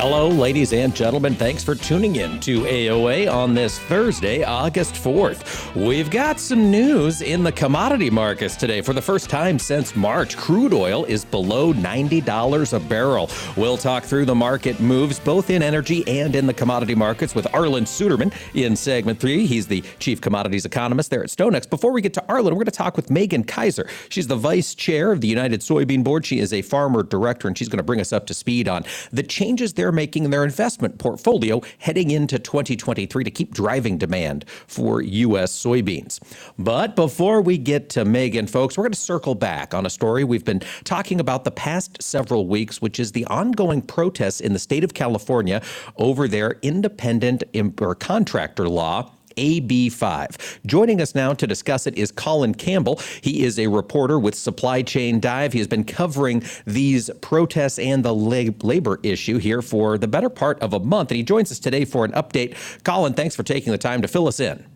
[0.00, 1.34] Hello, ladies and gentlemen.
[1.34, 5.74] Thanks for tuning in to AOA on this Thursday, August 4th.
[5.74, 8.80] We've got some news in the commodity markets today.
[8.80, 13.28] For the first time since March, crude oil is below $90 a barrel.
[13.56, 17.46] We'll talk through the market moves both in energy and in the commodity markets with
[17.46, 19.46] Arlan Suderman in segment three.
[19.46, 21.68] He's the chief commodities economist there at StoneX.
[21.68, 23.88] Before we get to Arlan, we're going to talk with Meagan Kaiser.
[24.10, 26.24] She's the vice chair of the United Soybean Board.
[26.24, 28.84] She is a farmer director, and she's going to bring us up to speed on
[29.10, 34.44] the changes they're making in their investment portfolio heading into 2023 to keep driving demand
[34.66, 35.50] for U.S.
[35.50, 36.20] soybeans.
[36.58, 40.24] But before we get to Meagan, folks, we're going to circle back on a story
[40.24, 44.58] we've been talking about the past several weeks, which is the ongoing protests in the
[44.58, 45.62] state of California
[45.96, 47.42] over their independent
[47.80, 50.60] or contractor law AB5.
[50.66, 53.00] Joining us now to discuss it is Colin Campbell.
[53.20, 55.52] He is a reporter with Supply Chain Dive.
[55.52, 60.60] He has been covering these protests and the labor issue here for the better part
[60.60, 62.56] of a month, and he joins us today for an update.
[62.84, 64.66] Colin, thanks for taking the time to fill us in.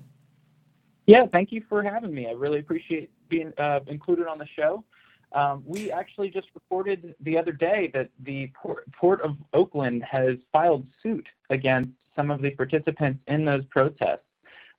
[1.06, 2.28] Yeah, thank you for having me.
[2.28, 4.84] I really appreciate being uh, included on the show.
[5.32, 10.36] Um, we actually just reported the other day that the Port, Port of Oakland has
[10.52, 14.20] filed suit against some of the participants in those protests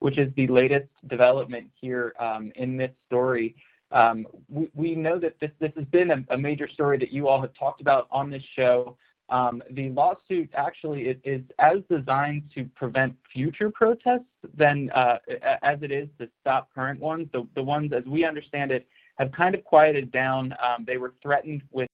[0.03, 3.55] which is the latest development here um, in this story.
[3.89, 4.27] Um,
[4.73, 7.79] we, know that this, this has been a, major story that you all have talked
[7.79, 8.97] about on this show.
[9.29, 14.25] Um, the lawsuit actually is, as designed to prevent future protests
[14.57, 15.19] than uh,
[15.61, 17.29] as it is to stop current ones.
[17.31, 18.85] The, the ones, as we understand it,
[19.19, 20.53] have kind of quieted down.
[20.85, 21.87] They were threatened with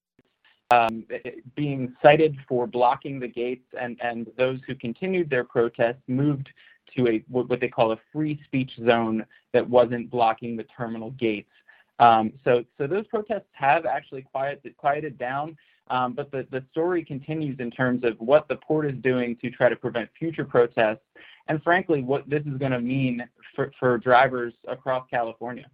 [0.72, 1.06] um,
[1.56, 6.50] being cited for blocking the gates, and those who continued their protests moved
[6.96, 11.52] to a what they call a free speech zone that wasn't blocking the terminal gates.
[12.00, 15.58] Um, so, so those protests have actually quieted, quieted down,
[15.90, 19.50] um, but the, the story continues in terms of what the port is doing to
[19.50, 21.04] try to prevent future protests,
[21.48, 25.66] and frankly, what this is going to mean for, for drivers across California.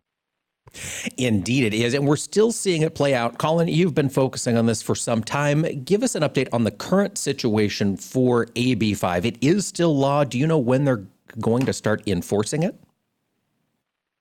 [1.18, 1.94] Indeed, it is.
[1.94, 3.38] And we're still seeing it play out.
[3.38, 5.84] Colin, you've been focusing on this for some time.
[5.84, 9.26] Give us an update on the current situation for AB5.
[9.26, 10.24] It is still law.
[10.24, 11.06] Do you know when they're
[11.40, 12.76] going to start enforcing it?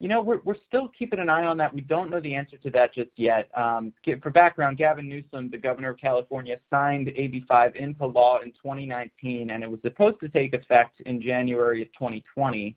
[0.00, 1.72] You know, we're, we're still keeping an eye on that.
[1.72, 3.49] We don't know the answer to that just yet.
[3.56, 9.50] Um, for background, Gavin Newsom, the governor of California, signed AB5 into law in 2019,
[9.50, 12.76] and it was supposed to take effect in January of 2020 um,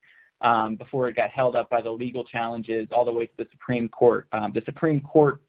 [0.77, 3.89] before it got held up by the legal challenges all the way to the Supreme
[3.89, 4.27] Court.
[4.31, 5.41] Um, the Supreme Court,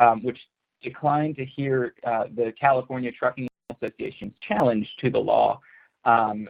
[0.00, 0.38] um, which
[0.82, 5.60] declined to hear uh, the California Trucking Association's challenge to the law,
[6.04, 6.48] um,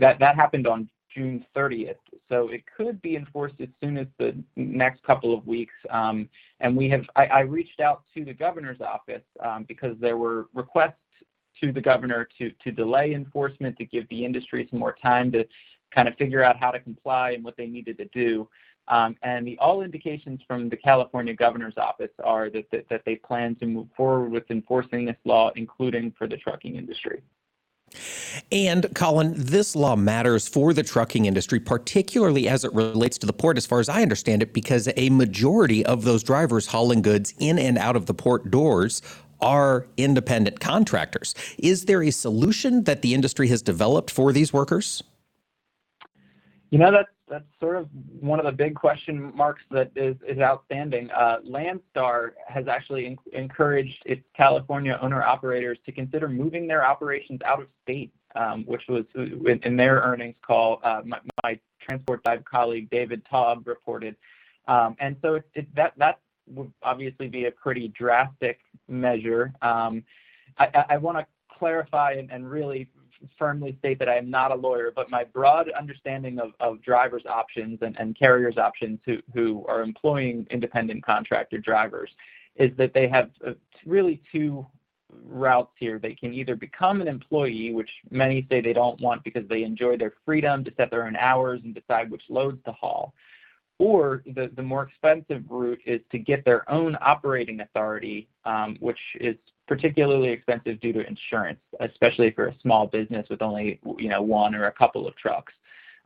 [0.00, 1.96] that that happened on June 30th.
[2.28, 5.74] So it could be enforced as soon as the next couple of weeks.
[5.90, 6.28] Um,
[6.60, 10.46] and we have, I, I, reached out to the governor's office um, because there were
[10.54, 10.94] requests
[11.62, 15.46] to the governor to to delay enforcement to give the industry some more time to
[15.94, 18.48] kind of figure out how to comply and what they needed to do.
[18.88, 23.16] Um, and the all indications from the California governor's office are that, that, that they
[23.16, 27.22] plan to move forward with enforcing this law, including for the trucking industry.
[28.50, 33.32] And Colin, this law matters for the trucking industry, particularly as it relates to the
[33.32, 37.32] port, as far as I understand it, because a majority of those drivers hauling goods
[37.38, 39.00] in and out of the port doors
[39.40, 41.34] are independent contractors.
[41.58, 45.02] Is there a solution that the industry has developed for these workers?
[46.74, 50.40] You know, that's that's sort of one of the big question marks that is, is
[50.40, 51.08] outstanding.
[51.12, 57.40] Uh, Landstar has actually in, encouraged its California owner operators to consider moving their operations
[57.46, 60.80] out of state, um, which was in, in, their earnings call.
[60.82, 64.16] Uh, my, my, Transport Dive colleague David Taub reported,
[64.66, 66.18] um, and so it, it, that that
[66.48, 69.52] would obviously be a pretty drastic measure.
[69.62, 70.02] Um,
[70.58, 72.88] I, I want to clarify and, and really
[73.38, 77.26] firmly state that I am not a lawyer, but my broad understanding of, of drivers'
[77.26, 82.10] options and, and carriers' options who, who are employing independent contractor drivers
[82.56, 83.52] is that they have uh,
[83.84, 84.66] really two
[85.24, 85.98] routes here.
[85.98, 89.96] They can either become an employee, which many say they don't want because they enjoy
[89.96, 93.14] their freedom to set their own hours and decide which loads to haul,
[93.78, 99.36] or the, more expensive route is to get their own operating authority, um, which is
[99.66, 104.54] particularly expensive due to insurance, especially for a small business with only you know one
[104.54, 105.52] or a couple of trucks.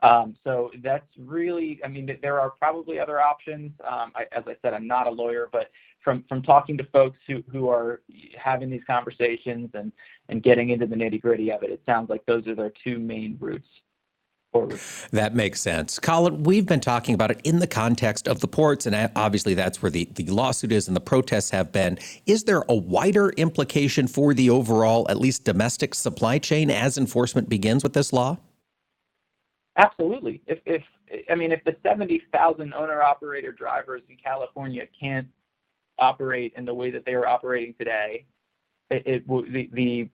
[0.01, 3.73] Um, so that's really, I mean, there are probably other options.
[3.87, 8.01] Um, as I said, I'm not a lawyer, but from talking to folks who are
[8.39, 9.93] having these conversations and
[10.31, 12.99] and getting into the nitty gritty of it, it sounds like those are their two
[12.99, 13.69] main routes
[14.53, 14.79] forward.
[15.11, 15.99] That makes sense.
[15.99, 19.55] Colin, we've been talking about it in the context of the ports, and uh, obviously
[19.55, 21.99] that's where the, the lawsuit is and the protests have been.
[22.27, 27.49] Is there a wider implication for the overall, at least domestic supply chain as enforcement
[27.49, 28.39] begins with this law?
[29.77, 30.43] Absolutely.
[30.47, 30.83] If, if
[31.31, 35.29] I mean, if the 70,000 owner operator drivers in California can't
[35.99, 38.25] operate in the way that they are operating today,
[38.91, 40.09] it, it the, the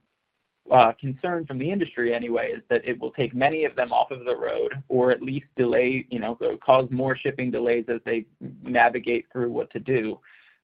[0.70, 4.10] uh, concern from the industry anyway is that it will take many of them off
[4.10, 8.24] of the road or at least delay, you know, cause more shipping delays as they
[8.62, 10.18] navigate through what to do.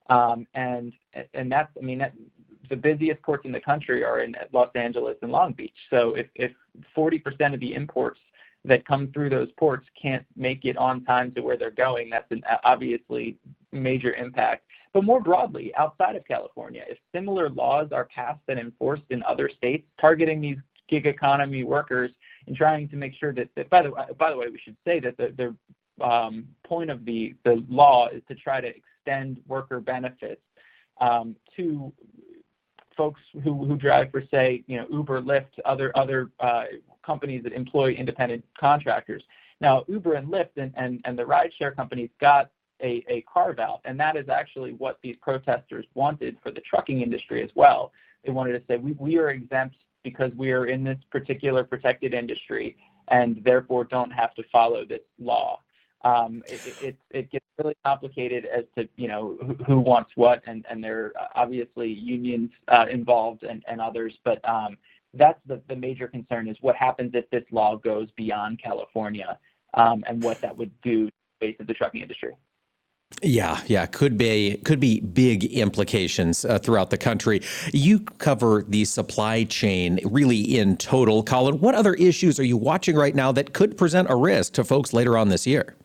[0.08, 0.92] Um, and
[1.34, 2.14] and that's, I mean, that,
[2.70, 5.76] the busiest ports in the country are in Los Angeles and Long Beach.
[5.90, 6.52] So if, if
[6.96, 8.20] 40% of the imports
[8.64, 12.30] that come through those ports can't make it on time to where they're going, that's
[12.30, 13.36] an obviously
[13.72, 14.64] major impact.
[14.92, 19.48] But more broadly, outside of California, if similar laws are passed and enforced in other
[19.48, 20.58] states targeting these
[20.88, 22.10] gig economy workers
[22.46, 24.98] and trying to make sure that, that by the by the way, we should say
[25.00, 29.80] that the, the um, point of the the law is to try to extend worker
[29.80, 30.42] benefits
[31.00, 31.92] um, to
[32.96, 36.64] folks who, who drive for say you know Uber, Lyft, other other uh,
[37.04, 39.22] companies that employ independent contractors.
[39.60, 42.50] Now Uber and Lyft and, and, and the rideshare companies got
[42.82, 43.80] a, a carve out.
[43.84, 47.92] And that is actually what these protesters wanted for the trucking industry as well.
[48.24, 52.14] They wanted to say, we, we are exempt because we are in this particular protected
[52.14, 52.76] industry
[53.08, 55.60] and therefore don't have to follow this law.
[56.02, 60.42] Um, it, it, it, gets really complicated as to you know who, who, wants what,
[60.46, 64.78] and, and there are obviously unions uh, involved and, and others, but um,
[65.12, 69.38] that's the, the major concern is what happens if this law goes beyond California
[69.74, 72.32] um, and what that would do to the base of the trucking industry.
[73.22, 77.42] Yeah, yeah, could be could be big implications uh, throughout the country.
[77.72, 81.60] You cover the supply chain really in total, Colin.
[81.60, 84.94] What other issues are you watching right now that could present a risk to folks
[84.94, 85.76] later on this year?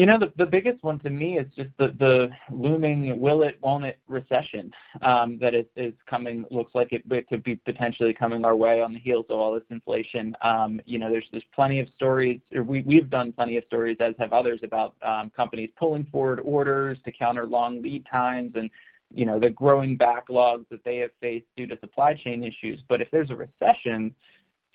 [0.00, 3.98] You know, the, biggest one to me is just the, looming will it, won't it
[4.08, 5.66] recession um, that is,
[6.08, 9.52] coming, looks like it, could be potentially coming our way on the heels of all
[9.52, 10.34] this inflation.
[10.40, 13.98] Um, you know, there's, there's plenty of stories, or we, we've done plenty of stories,
[14.00, 18.70] as have others, about um, companies pulling forward orders to counter long lead times and,
[19.14, 22.80] you know, the growing backlogs that they have faced due to supply chain issues.
[22.88, 24.14] But if there's a recession,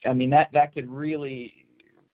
[0.07, 1.65] I mean, that, that could really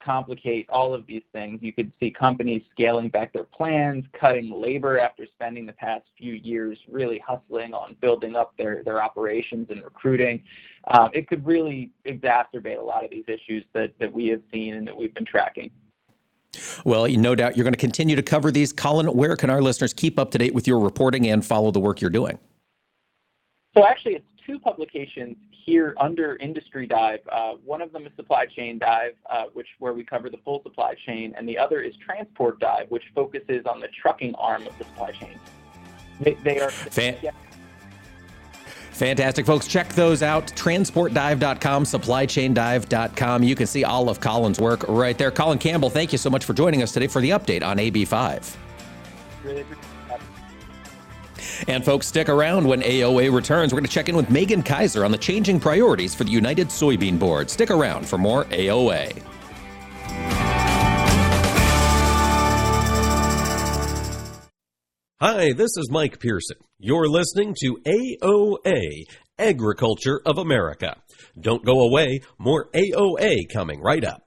[0.04, 1.60] complicate all of these things.
[1.62, 6.34] You could see companies scaling back their plans, cutting labor after spending the past few
[6.34, 10.42] years really hustling on building up their, their operations and recruiting.
[10.88, 14.74] Uh, it could really exacerbate a lot of these issues that, that we have seen
[14.74, 15.70] and that we've been tracking.
[16.84, 18.72] Well, no doubt you're going to continue to cover these.
[18.72, 21.80] Colin, where can our listeners keep up to date with your reporting and follow the
[21.80, 22.38] work you're doing?
[23.74, 27.20] So actually, it's two publications here under Industry Dive.
[27.30, 30.62] Uh, one of them is Supply Chain Dive, uh, which where we cover the full
[30.62, 34.76] supply chain, and the other is Transport Dive, which focuses on the trucking arm of
[34.78, 35.38] the supply chain.
[36.20, 36.70] They, they are.
[36.70, 37.30] Fan- yeah.
[38.92, 39.66] Fantastic, folks.
[39.66, 40.46] Check those out.
[40.48, 43.42] TransportDive.com, SupplyChainDive.com.
[43.42, 45.30] You can see all of Colin's work right there.
[45.30, 48.56] Colin Campbell, thank you so much for joining us today for the update on AB5.
[49.42, 49.91] Really appreciate
[51.68, 53.72] and folks, stick around when AOA returns.
[53.72, 56.68] We're going to check in with Meagan Kaiser on the changing priorities for the United
[56.68, 57.50] Soybean Board.
[57.50, 59.22] Stick around for more AOA.
[65.20, 66.56] Hi, this is Mike Pearson.
[66.80, 69.04] You're listening to AOA,
[69.38, 70.96] Agriculture of America.
[71.40, 74.21] Don't go away, more AOA coming right up.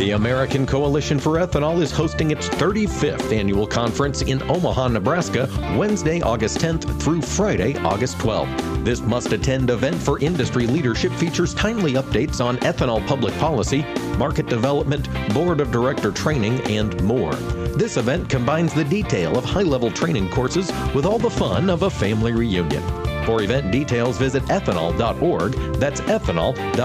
[0.00, 6.22] The American Coalition for Ethanol is hosting its 35th annual conference in Omaha, Nebraska, Wednesday,
[6.22, 8.82] August 10th through Friday, August 12th.
[8.82, 13.82] This must attend event for industry leadership features timely updates on ethanol public policy,
[14.16, 17.34] market development, board of director training, and more.
[17.76, 21.82] This event combines the detail of high level training courses with all the fun of
[21.82, 22.82] a family reunion.
[23.26, 25.52] For event details, visit ethanol.org.
[25.78, 26.80] That's ethanol.org.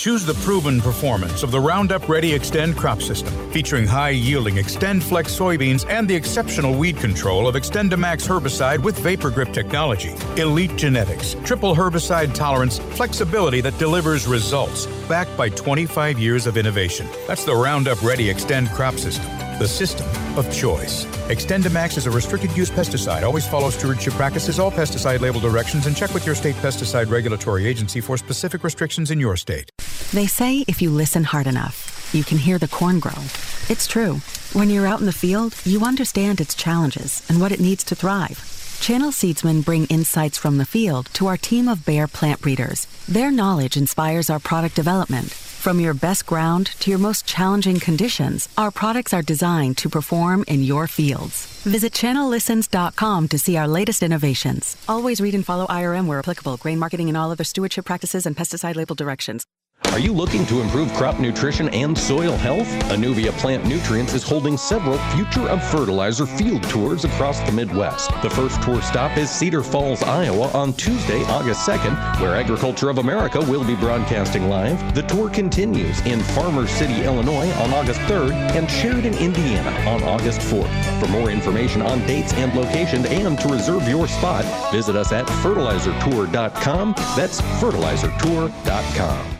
[0.00, 5.28] Choose the proven performance of the Roundup Ready Xtend crop system, featuring high yielding XtendFlex
[5.28, 10.14] soybeans and the exceptional weed control of XtendiMax herbicide with VaporGrip technology.
[10.40, 17.06] Elite genetics, triple herbicide tolerance, flexibility that delivers results, backed by 25 years of innovation.
[17.26, 19.26] That's the Roundup Ready Xtend crop system,
[19.58, 21.04] the system of choice.
[21.28, 23.22] XtendiMax is a restricted use pesticide.
[23.22, 27.66] Always follow stewardship practices, all pesticide label directions, and check with your state pesticide regulatory
[27.66, 29.70] agency for specific restrictions in your state.
[30.12, 33.22] They say if you listen hard enough, you can hear the corn grow.
[33.68, 34.14] It's true.
[34.52, 37.94] When you're out in the field, you understand its challenges and what it needs to
[37.94, 38.44] thrive.
[38.80, 42.86] Channel Seedsmen bring insights from the field to our team of Bayer plant breeders.
[43.06, 45.30] Their knowledge inspires our product development.
[45.30, 50.44] From your best ground to your most challenging conditions, our products are designed to perform
[50.48, 51.46] in your fields.
[51.62, 54.76] Visit channellistens.com to see our latest innovations.
[54.88, 58.34] Always read and follow IRM where applicable, grain marketing and all other stewardship practices and
[58.34, 59.44] pesticide label directions.
[59.92, 62.68] Are you looking to improve crop nutrition and soil health?
[62.92, 68.08] Anuvia Plant Nutrients is holding several Future of Fertilizer field tours across the Midwest.
[68.22, 72.98] The first tour stop is Cedar Falls, Iowa on Tuesday, August 2nd, where Agriculture of
[72.98, 74.94] America will be broadcasting live.
[74.94, 80.38] The tour continues in Farmer City, Illinois on August 3rd and Sheridan, Indiana on August
[80.42, 81.00] 4th.
[81.00, 85.26] For more information on dates and location and to reserve your spot, visit us at
[85.26, 86.94] fertilizertour.com.
[87.16, 89.39] That's fertilizertour.com.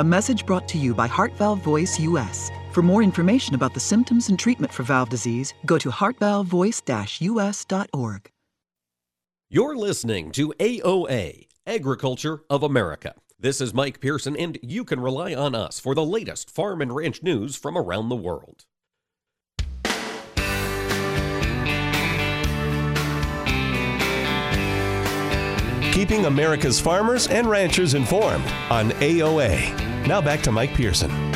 [0.00, 2.52] A message brought to you by Heart Valve Voice US.
[2.70, 8.30] For more information about the symptoms and treatment for valve disease, go to heartvalvevoice-us.org.
[9.50, 13.16] You're listening to AOA, Agriculture of America.
[13.40, 16.94] This is Mike Pearson, and you can rely on us for the latest farm and
[16.94, 18.66] ranch news from around the world.
[25.92, 29.87] Keeping America's farmers and ranchers informed on AOA.
[30.08, 31.27] Now back to Mike Pearson.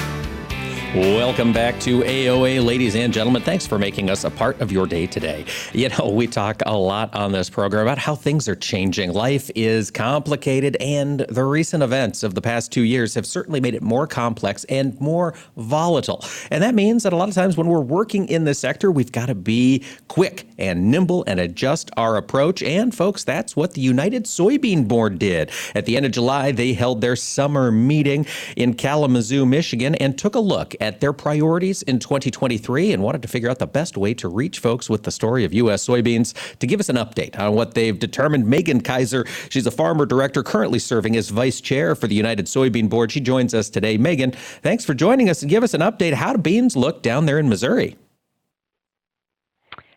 [0.94, 3.40] Welcome back to AOA, ladies and gentlemen.
[3.40, 5.46] Thanks for making us a part of your day today.
[5.72, 9.14] You know, we talk a lot on this program about how things are changing.
[9.14, 13.74] Life is complicated, and the recent events of the past two years have certainly made
[13.74, 16.22] it more complex and more volatile.
[16.50, 19.12] And that means that a lot of times when we're working in this sector, we've
[19.12, 22.62] got to be quick and nimble and adjust our approach.
[22.62, 25.52] And, folks, that's what the United Soybean Board did.
[25.74, 28.26] At the end of July, they held their summer meeting
[28.58, 33.28] in Kalamazoo, Michigan, and took a look at their priorities in 2023 and wanted to
[33.28, 35.86] figure out the best way to reach folks with the story of U.S.
[35.86, 36.34] soybeans.
[36.58, 40.42] To give us an update on what they've determined, Meagan Kaiser, she's a farmer director
[40.42, 43.12] currently serving as vice chair for the United Soybean Board.
[43.12, 43.96] She joins us today.
[43.96, 46.14] Meagan, thanks for joining us and give us an update.
[46.14, 47.96] How do beans look down there in Missouri?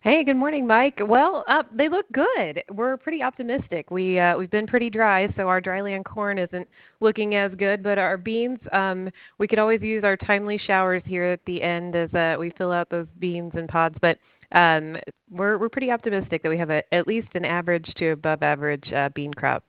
[0.05, 0.99] Hey, good morning, Mike.
[1.01, 2.61] Well, uh, they look good.
[2.71, 3.89] We're pretty optimistic.
[3.89, 6.67] We uh, we've been pretty dry, so our dryland corn isn't
[6.99, 7.81] looking as good.
[7.81, 9.09] But our beans, um,
[9.39, 12.71] we could always use our timely showers here at the end as uh, we fill
[12.71, 13.95] out those beans and pods.
[13.99, 14.19] But
[14.51, 14.95] um,
[15.31, 18.93] we're we're pretty optimistic that we have a, at least an average to above average
[18.93, 19.63] uh, bean crop.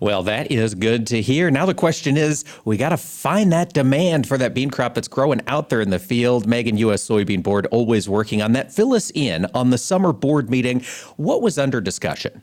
[0.00, 1.50] Well, that is good to hear.
[1.50, 5.08] Now the question is, we got to find that demand for that bean crop that's
[5.08, 6.46] growing out there in the field.
[6.46, 7.06] Meagan, U.S.
[7.06, 8.72] Soybean Board, always working on that.
[8.72, 10.84] Fill us in on the summer board meeting.
[11.16, 12.42] What was under discussion?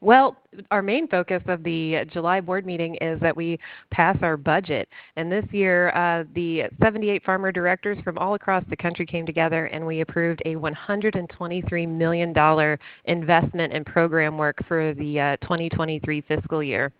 [0.00, 0.36] Well,
[0.70, 3.58] our main focus of the July board meeting is that we
[3.90, 4.88] pass our budget.
[5.16, 9.66] And this year, uh, the 78 farmer directors from all across the country came together
[9.66, 16.62] and we approved a $123 million investment in program work for the uh, 2023 fiscal
[16.62, 16.92] year.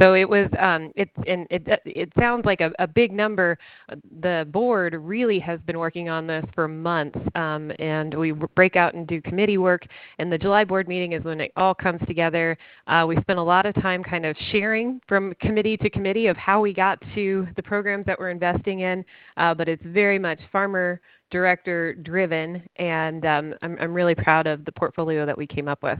[0.00, 3.58] So it was, um, it, and it, it sounds like a, a, big number.
[4.20, 8.94] The board really has been working on this for months, um, and we break out
[8.94, 9.86] and do committee work.
[10.18, 12.56] And the July board meeting is when it all comes together.
[12.86, 16.36] Uh, we spent a lot of time kind of sharing from committee to committee of
[16.36, 19.04] how we got to the programs that we're investing in,
[19.36, 24.64] uh, but it's very much farmer director driven, and um, I'm, I'm really proud of
[24.64, 25.98] the portfolio that we came up with.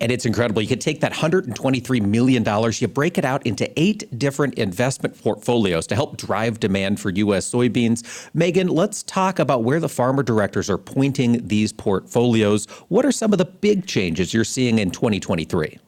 [0.00, 0.62] And it's incredible.
[0.62, 5.86] You can take that $123 million, you break it out into eight different investment portfolios
[5.88, 7.50] to help drive demand for U.S.
[7.50, 8.28] soybeans.
[8.34, 12.66] Meagan, let's talk about where the farmer directors are pointing these portfolios.
[12.88, 15.78] What are some of the big changes you're seeing in 2023?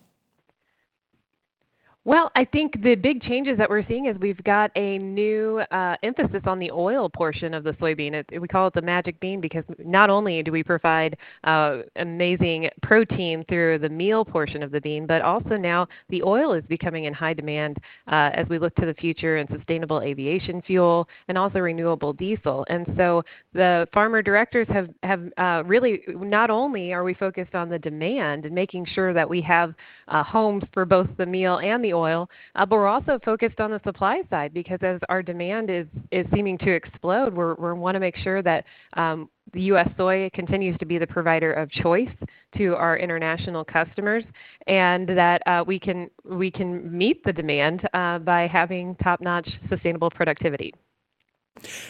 [2.07, 5.97] Well, I think the big changes that we're seeing is we've got a new uh,
[6.03, 8.13] emphasis on the oil portion of the soybean.
[8.13, 12.69] It, we call it the magic bean because not only do we provide uh, amazing
[12.83, 17.05] protein through the meal portion of the bean, but also now the oil is becoming
[17.05, 21.39] in high demand uh, as we look to the future in sustainable aviation fuel and
[21.39, 22.67] also renewable diesel.
[22.69, 23.23] And so
[23.55, 28.45] the farmer directors have, have uh, really not only are we focused on the demand
[28.45, 29.73] and making sure that we have
[30.09, 33.71] uh, homes for both the meal and the oil, uh, but we're also focused on
[33.71, 38.01] the supply side because as our demand is is seeming to explode, we want to
[38.01, 39.89] make sure that um, the U.S.
[39.97, 42.09] soy continues to be the provider of choice
[42.57, 44.25] to our international customers,
[44.67, 50.11] and that uh, we can we can meet the demand uh, by having top-notch sustainable
[50.11, 50.75] productivity.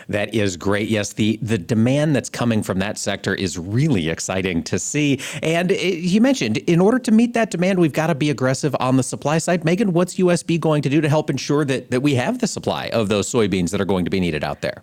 [0.09, 0.89] That is great.
[0.89, 5.21] Yes, the the demand that's coming from that sector is really exciting to see.
[5.43, 8.31] And it, eh, you mentioned in order to meet that demand, we've got to be
[8.31, 9.65] aggressive on the supply side.
[9.65, 12.89] Megan, what's USB going to do to help ensure that that we have the supply
[12.89, 14.83] of those soybeans that are going to be needed out there?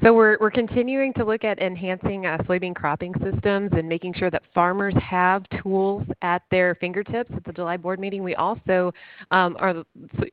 [0.00, 4.30] So we're, we're continuing to look at enhancing uh, soybean cropping systems and making sure
[4.30, 7.32] that farmers have tools at their fingertips.
[7.34, 8.92] At the July board meeting, we also
[9.32, 9.82] um, are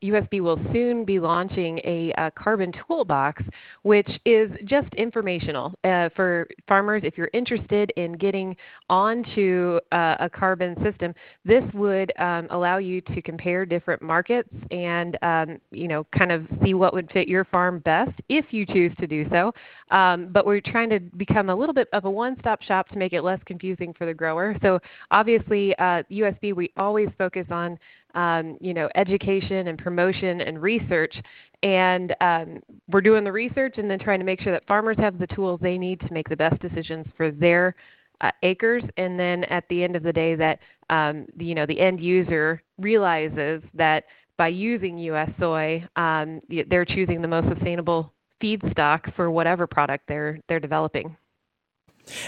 [0.04, 3.42] USB will soon be launching a, a carbon toolbox,
[3.82, 7.02] which is just informational uh, for farmers.
[7.04, 8.56] If you're interested in getting
[8.88, 15.18] onto uh, a carbon system, this would um, allow you to compare different markets and
[15.24, 18.94] um, you know kind of see what would fit your farm best if you choose
[19.00, 19.52] to do so.
[19.92, 23.14] Um, but we're trying to become a little bit of a one-stop shop to make
[23.14, 24.56] it less confusing for the grower.
[24.62, 24.80] So
[25.12, 27.78] obviously, uh, USB we always focus on
[28.16, 31.16] um, you know education and promotion and research,
[31.64, 35.20] and um, we're doing the research and then trying to make sure that farmers have
[35.20, 37.76] the tools they need to make the best decisions for their
[38.22, 40.60] uh, acres, and then at the end of the day, that
[40.90, 44.06] um, you know the end user realizes that
[44.38, 45.30] by using U.S.
[45.40, 48.12] soy, um, they're choosing the most sustainable
[48.46, 51.18] feedstock for whatever product they're they're developing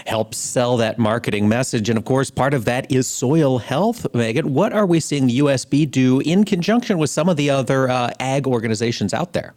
[0.06, 1.88] help sell that marketing message.
[1.88, 4.12] And of course, part of that is soil health.
[4.12, 7.88] Meagan, what are we seeing the USB do in conjunction with some of the other
[7.88, 9.54] uh, ag organizations out there?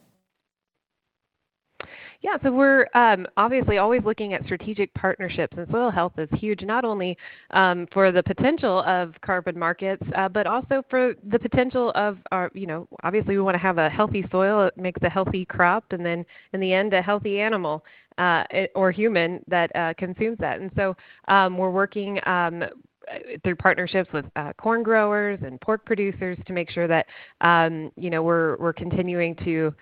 [2.22, 6.62] Yeah, so we're um, obviously always looking at strategic partnerships, and soil health is huge,
[6.62, 7.18] not only
[7.50, 12.52] um, for the potential of carbon markets, uh, but also for the potential of our,
[12.54, 15.84] you know, obviously we want to have a healthy soil, it makes a healthy crop,
[15.90, 17.84] and then in the end, a healthy animal.
[18.18, 18.44] Uh,
[18.76, 20.60] or human that uh, consumes that.
[20.60, 20.96] And so
[21.30, 22.62] um, we're working um,
[23.44, 27.06] through partnerships with uh, corn growers and pork producers to make sure that
[27.40, 29.74] um, you know we're we're continuing to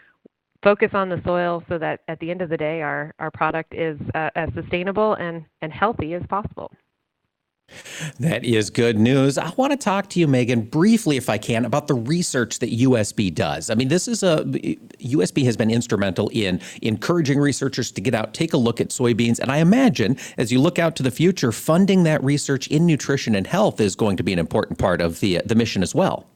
[0.63, 3.73] focus on the soil so that at the end of the day our, our product
[3.73, 6.71] is uh, as sustainable and, and healthy as possible.
[8.19, 9.37] That is good news.
[9.37, 12.71] I want to talk to you, Meagan, briefly, if I can, about the research that
[12.71, 13.69] USB does.
[13.69, 18.33] I mean, this is a USB has been instrumental in encouraging researchers to get out,
[18.33, 21.51] take a look at soybeans, and I imagine as you look out to the future,
[21.51, 25.19] funding that research in nutrition and health is going to be an important part of
[25.19, 26.28] the the mission as well.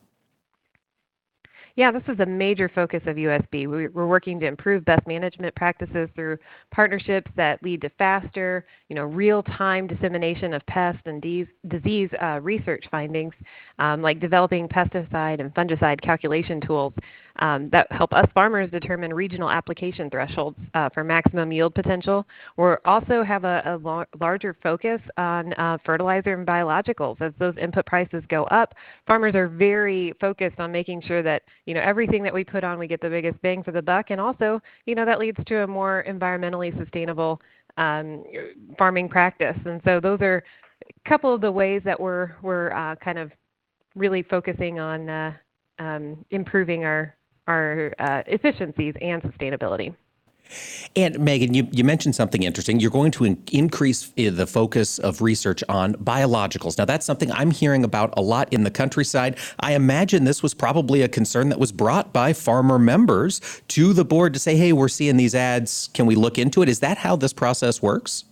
[1.75, 3.65] Yeah, this is a major focus of USB.
[3.67, 6.37] We're working to improve best management practices through
[6.71, 11.19] partnerships that lead to faster, you know, real-time dissemination of pest and
[11.67, 13.33] disease uh, research findings,
[13.79, 16.93] um, like developing pesticide and fungicide calculation tools
[17.39, 22.25] um, that help us farmers determine regional application thresholds uh, for maximum yield potential.
[22.57, 27.19] We also have a, a larger focus on uh, fertilizer and biologicals.
[27.21, 28.75] As those input prices go up,
[29.07, 32.77] farmers are very focused on making sure that you know everything that we put on,
[32.77, 35.63] we get the biggest bang for the buck, and also you know that leads to
[35.63, 37.41] a more environmentally sustainable
[37.77, 38.23] um,
[38.77, 39.57] farming practice.
[39.65, 40.43] And so those are
[40.83, 43.31] a couple of the ways that we're we're uh, kind of
[43.95, 45.33] really focusing on uh,
[45.79, 47.15] um, improving our
[47.47, 49.95] our uh, efficiencies and sustainability.
[50.95, 52.79] And Meagan, you, you mentioned something interesting.
[52.79, 56.77] You're going to in- increase uh, the focus of research on biologicals.
[56.77, 59.37] Now, that's something I'm hearing about a lot in the countryside.
[59.59, 64.05] I imagine this was probably a concern that was brought by farmer members to the
[64.05, 65.89] board to say, hey, we're seeing these ads.
[65.93, 66.69] Can we look into it?
[66.69, 68.25] Is that how this process works?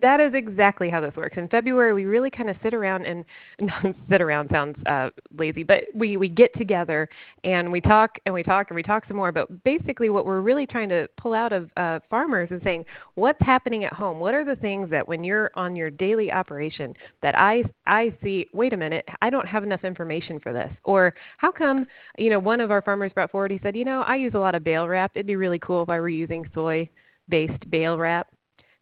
[0.00, 1.36] That is exactly how this works.
[1.36, 3.24] In February, we really kind of sit around and
[4.10, 7.08] sit around sounds uh, lazy, but we, we get together
[7.44, 9.32] and we talk and we talk and we talk some more.
[9.32, 12.84] But basically, what we're really trying to pull out of uh, farmers is saying,
[13.14, 14.20] what's happening at home?
[14.20, 18.46] What are the things that when you're on your daily operation that I I see?
[18.52, 20.70] Wait a minute, I don't have enough information for this.
[20.84, 21.86] Or how come?
[22.18, 23.50] You know, one of our farmers brought forward.
[23.50, 25.12] He said, you know, I use a lot of bale wrap.
[25.14, 28.28] It'd be really cool if I were using soy-based bale wrap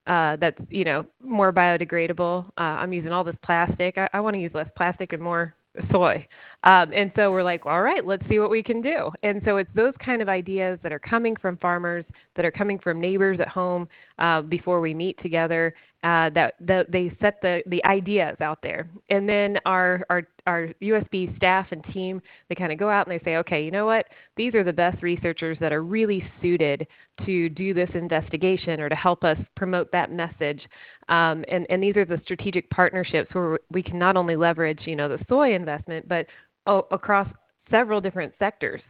[0.07, 2.47] uh, that's you know more biodegradable.
[2.59, 3.99] Uh, I'm using all this plastic.
[3.99, 5.55] I, I want to use less plastic and more
[5.93, 6.27] soy.
[6.65, 9.11] Um, and so we're like, all right, let's see what we can do.
[9.23, 12.79] And so it's those kind of ideas that are coming from farmers, that are coming
[12.79, 13.89] from neighbors at home
[14.19, 18.89] uh, before we meet together, uh, that, that they set the, the ideas out there.
[19.11, 23.19] And then our, our, our USB staff and team, they kind of go out and
[23.19, 24.07] they say, okay, you know what?
[24.37, 26.87] These are the best researchers that are really suited
[27.25, 30.63] to do this investigation or to help us promote that message.
[31.09, 34.97] Um, and, and these are the strategic partnerships where we can not only leverage, you
[34.97, 36.27] know, the soy investment, but
[36.67, 37.29] across
[37.71, 38.83] several different sectors.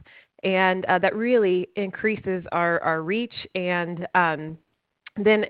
[0.43, 4.59] And uh, that really increases our, our reach and um,
[5.23, 5.47] then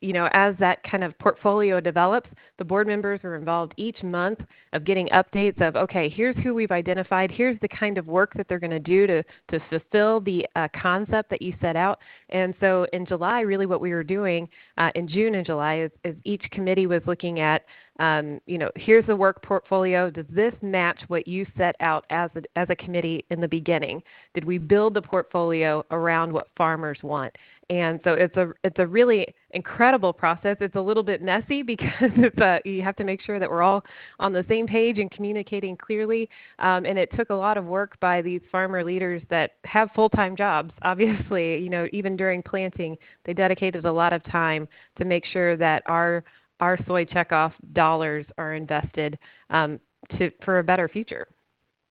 [0.00, 4.40] you know as that kind of portfolio develops the board members are involved each month
[4.72, 7.30] of getting updates of okay here's who we've identified.
[7.30, 10.68] Here's the kind of work that they're going to do to to fulfill the uh,
[10.80, 11.98] concept that you set out.
[12.30, 15.90] And so in july really what we were doing uh, in june and july is,
[16.04, 17.62] is each committee was looking at
[17.98, 20.10] um, you know here's the work portfolio.
[20.10, 24.02] Does this match what you set out as a, as a committee in the beginning?
[24.34, 27.34] Did we build the portfolio around what farmers want
[27.68, 30.56] and so it's a it's a really incredible process.
[30.60, 33.62] It's a little bit messy because it's a, you have to make sure that we're
[33.62, 33.82] all
[34.20, 36.28] on the same page and communicating clearly.
[36.58, 40.36] Um, and it took a lot of work by these farmer leaders that have full-time
[40.36, 40.72] jobs.
[40.82, 45.56] Obviously, you know, even during planting, they dedicated a lot of time to make sure
[45.56, 46.24] that our
[46.60, 49.18] our soy checkoff dollars are invested
[49.50, 49.78] um,
[50.18, 51.26] to for a better future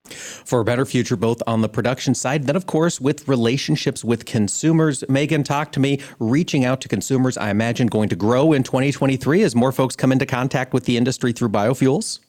[0.09, 4.25] for a better future, both on the production side, then, of course, with relationships with
[4.25, 5.03] consumers.
[5.09, 5.99] Meagan, talk to me.
[6.19, 10.11] Reaching out to consumers, I imagine, going to grow in 2023 as more folks come
[10.11, 12.19] into contact with the industry through biofuels?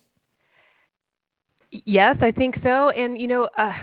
[1.70, 2.90] Yes, I think so.
[2.90, 3.74] And, you know, uh,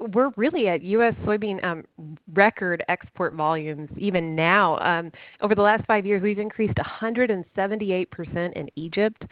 [0.00, 1.14] we're really at U.S.
[1.24, 1.84] soybean um,
[2.32, 4.78] record export volumes even now.
[4.78, 9.24] Um, over the last five years, we've increased 178% in Egypt,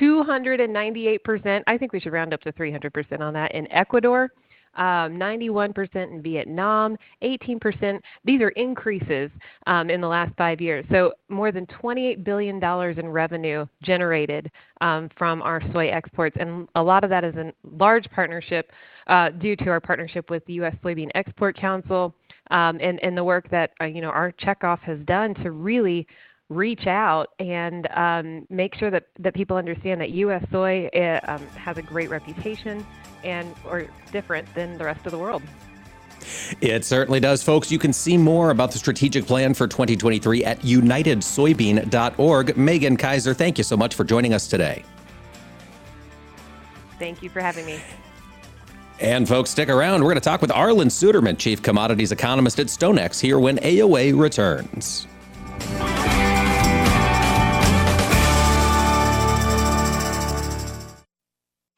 [0.00, 1.62] 298%.
[1.66, 4.30] I think we should round up to 300% on that in Ecuador.
[4.76, 8.00] Um, 91% in Vietnam, 18%.
[8.24, 9.30] These are increases
[9.66, 10.84] um, in the last five years.
[10.90, 12.62] So more than $28 billion
[12.98, 16.36] in revenue generated um, from our soy exports.
[16.38, 18.70] And a lot of that is in large partnership
[19.08, 20.74] uh, due to our partnership with the U.S.
[20.84, 22.14] Soybean Export Council
[22.50, 26.06] um, and, and the work that uh, you know our checkoff has done to really
[26.50, 30.44] reach out and um, make sure that, that people understand that U.S.
[30.50, 32.84] soy uh, um, has a great reputation
[33.24, 35.42] and or different than the rest of the world.
[36.60, 37.72] It certainly does, folks.
[37.72, 42.56] You can see more about the strategic plan for 2023 at unitedsoybean.org.
[42.56, 44.84] Meagan Kaiser, thank you so much for joining us today.
[46.98, 47.80] Thank you for having me.
[49.00, 50.02] And folks, stick around.
[50.02, 54.18] We're going to talk with Arlan Suderman, Chief Commodities Economist at StoneX, here when AOA
[54.18, 55.06] returns.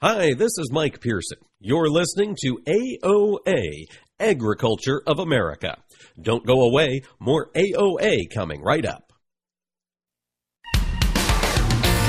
[0.04, 1.38] Hi, this is Mike Pearson.
[1.60, 3.84] You're listening to AOA,
[4.18, 5.76] Agriculture of America.
[6.20, 9.12] Don't go away, more AOA coming right up.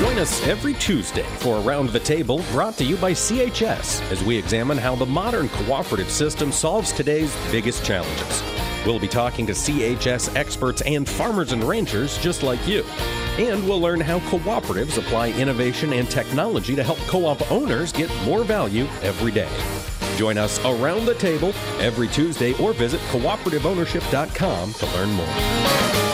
[0.00, 4.36] Join us every Tuesday for Around the Table brought to you by CHS as we
[4.36, 8.42] examine how the modern cooperative system solves today's biggest challenges.
[8.84, 12.84] We'll be talking to CHS experts and farmers and ranchers just like you.
[13.38, 18.10] And we'll learn how cooperatives apply innovation and technology to help co op owners get
[18.24, 19.50] more value every day.
[20.16, 21.48] Join us around the table
[21.80, 26.13] every Tuesday or visit cooperativeownership.com to learn more.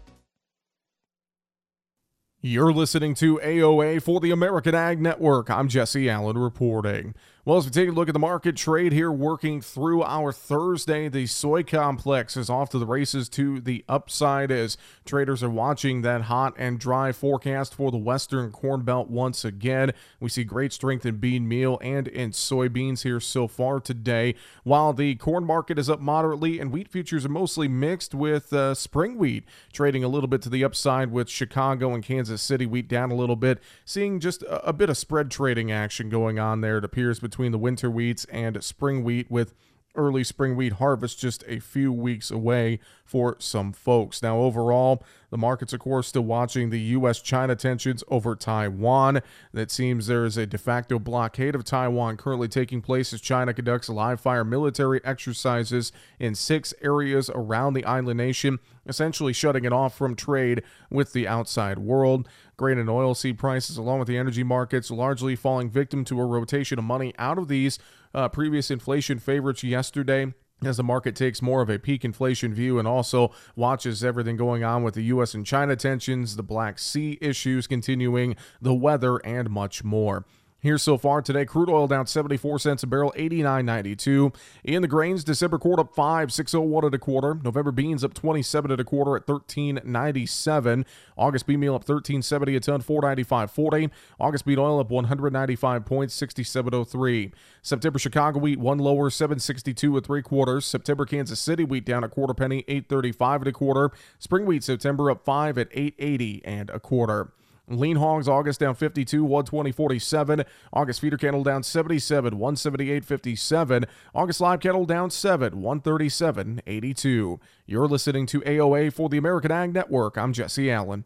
[2.43, 5.51] You're listening to AOA for the American Ag Network.
[5.51, 7.13] I'm Jesse Allen reporting.
[7.43, 11.09] Well, as we take a look at the market trade here, working through our Thursday,
[11.09, 16.03] the soy complex is off to the races to the upside as traders are watching
[16.03, 19.91] that hot and dry forecast for the Western Corn Belt once again.
[20.19, 24.93] We see great strength in bean meal and in soybeans here so far today, while
[24.93, 29.17] the corn market is up moderately and wheat futures are mostly mixed with uh, spring
[29.17, 33.09] wheat trading a little bit to the upside with Chicago and Kansas City wheat down
[33.09, 36.77] a little bit, seeing just a, a bit of spread trading action going on there.
[36.77, 39.53] It appears between the winter wheats and spring wheat with
[39.95, 44.21] early spring wheat harvest just a few weeks away for some folks.
[44.21, 47.21] Now, overall, the markets, of course, still watching the U.S.
[47.21, 49.21] China tensions over Taiwan.
[49.53, 53.53] It seems there is a de facto blockade of Taiwan currently taking place as China
[53.53, 59.73] conducts live fire military exercises in six areas around the island nation, essentially shutting it
[59.73, 62.27] off from trade with the outside world.
[62.57, 66.77] Grain and oilseed prices, along with the energy markets, largely falling victim to a rotation
[66.77, 67.79] of money out of these
[68.13, 72.77] uh, previous inflation favorites yesterday as the market takes more of a peak inflation view
[72.77, 75.33] and also watches everything going on with the U.S.
[75.33, 80.25] and China tensions, the Black Sea issues continuing, the weather, and much more.
[80.61, 84.35] Here so far today, crude oil down 74 cents a barrel, 89.92.
[84.63, 87.33] In the grains, December quart up 5, 601 at a quarter.
[87.33, 90.85] November beans up 27 at a quarter at 13.97.
[91.17, 93.89] August bean meal up 13.70 a ton, 495.40.
[94.19, 97.31] August bean oil up 195 points, 67.03.
[97.63, 100.67] September Chicago wheat one lower, 762 at three quarters.
[100.67, 103.89] September Kansas City wheat down a quarter penny, 835 at a quarter.
[104.19, 107.31] Spring wheat September up 5 at 880 and a quarter.
[107.67, 110.45] Lean hogs August down 52, 120.47.
[110.73, 113.85] August feeder cattle down 77, 178.57.
[114.13, 117.39] August live cattle down 7, 137.82.
[117.65, 120.17] You're listening to AOA for the American Ag Network.
[120.17, 121.05] I'm Jesse Allen.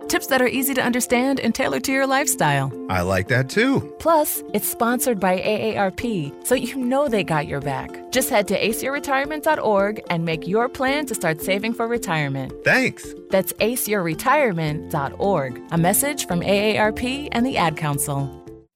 [0.11, 2.69] Tips that are easy to understand and tailored to your lifestyle.
[2.89, 3.95] I like that too.
[3.97, 8.11] Plus, it's sponsored by AARP, so you know they got your back.
[8.11, 12.51] Just head to aceyourretirement.org and make your plan to start saving for retirement.
[12.65, 13.15] Thanks.
[13.29, 15.61] That's aceyourretirement.org.
[15.71, 18.67] A message from AARP and the Ad Council.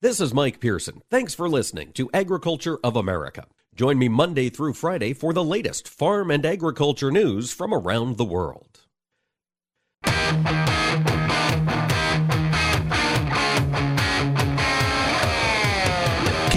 [0.00, 1.02] This is Mike Pearson.
[1.10, 3.44] Thanks for listening to Agriculture of America.
[3.74, 8.24] Join me Monday through Friday for the latest farm and agriculture news from around the
[8.24, 8.78] world.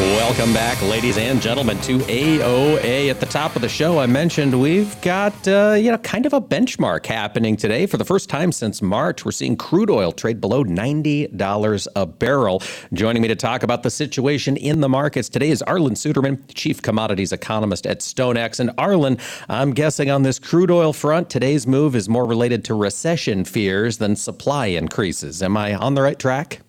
[0.00, 3.10] Welcome back, ladies and gentlemen, to AOA.
[3.10, 6.32] At the top of the show, I mentioned we've got uh, you know kind of
[6.32, 7.84] a benchmark happening today.
[7.84, 12.06] For the first time since March, we're seeing crude oil trade below ninety dollars a
[12.06, 12.62] barrel.
[12.94, 16.80] Joining me to talk about the situation in the markets today is Arlan Suderman, chief
[16.80, 18.60] commodities economist at StoneX.
[18.60, 22.74] And Arlan, I'm guessing on this crude oil front, today's move is more related to
[22.74, 25.42] recession fears than supply increases.
[25.42, 26.60] Am I on the right track?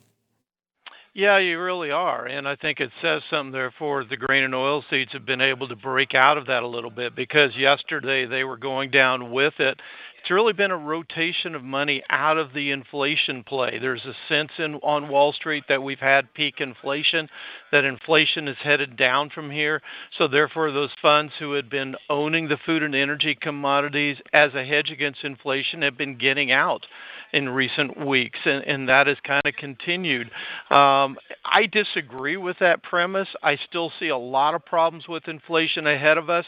[1.16, 2.26] Yeah, you really are.
[2.26, 5.68] And I think it says something, therefore, the grain and oil seeds have been able
[5.68, 9.54] to break out of that a little bit because yesterday they were going down with
[9.60, 9.80] it.
[10.20, 13.78] It's really been a rotation of money out of the inflation play.
[13.78, 17.30] There's a sense in on Wall Street that we've had peak inflation,
[17.72, 19.82] that inflation is headed down from here.
[20.18, 24.64] So therefore those funds who had been owning the food and energy commodities as a
[24.64, 26.88] hedge against inflation have been getting out
[27.34, 30.28] in recent weeks, and, and that has kind of continued.
[30.70, 33.28] Um, I disagree with that premise.
[33.42, 36.46] I still see a lot of problems with inflation ahead of us,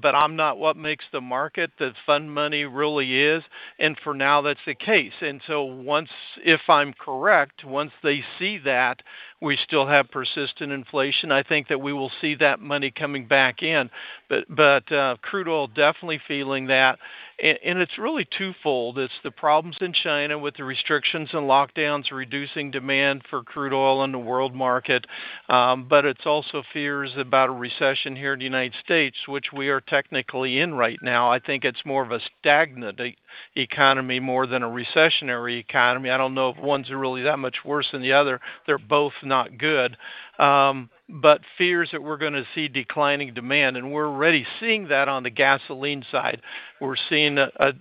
[0.00, 1.70] but I'm not what makes the market.
[1.78, 3.42] The fund money really is,
[3.78, 5.14] and for now that's the case.
[5.22, 6.10] And so once,
[6.44, 9.02] if I'm correct, once they see that,
[9.40, 11.30] we still have persistent inflation.
[11.30, 13.90] I think that we will see that money coming back in,
[14.28, 16.98] but but uh, crude oil definitely feeling that,
[17.42, 18.98] and, and it's really twofold.
[18.98, 24.04] It's the problems in China with the restrictions and lockdowns reducing demand for crude oil
[24.04, 25.06] in the world market,
[25.50, 29.68] um, but it's also fears about a recession here in the United States, which we
[29.68, 31.30] are technically in right now.
[31.30, 32.98] I think it's more of a stagnant
[33.54, 36.08] economy more than a recessionary economy.
[36.08, 38.40] I don't know if one's really that much worse than the other.
[38.66, 39.96] They're both not good.
[40.38, 45.08] Um, but fears that we're going to see declining demand, and we're already seeing that
[45.08, 46.42] on the gasoline side.
[46.80, 47.72] We're seeing a, a,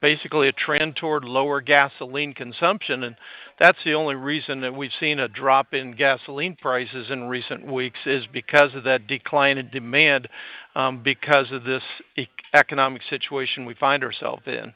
[0.00, 3.16] basically a trend toward lower gasoline consumption, and
[3.58, 8.00] that's the only reason that we've seen a drop in gasoline prices in recent weeks
[8.04, 10.28] is because of that decline in demand,
[10.74, 11.84] um, because of this
[12.16, 14.72] e- economic situation we find ourselves in.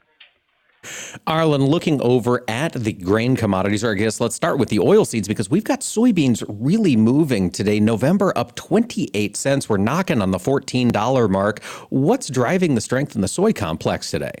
[1.27, 5.05] Arlan, looking over at the grain commodities, or I guess let's start with the oil
[5.05, 7.79] seeds because we've got soybeans really moving today.
[7.79, 9.69] November up 28 cents.
[9.69, 11.63] We're knocking on the $14 mark.
[11.89, 14.33] What's driving the strength in the soy complex today?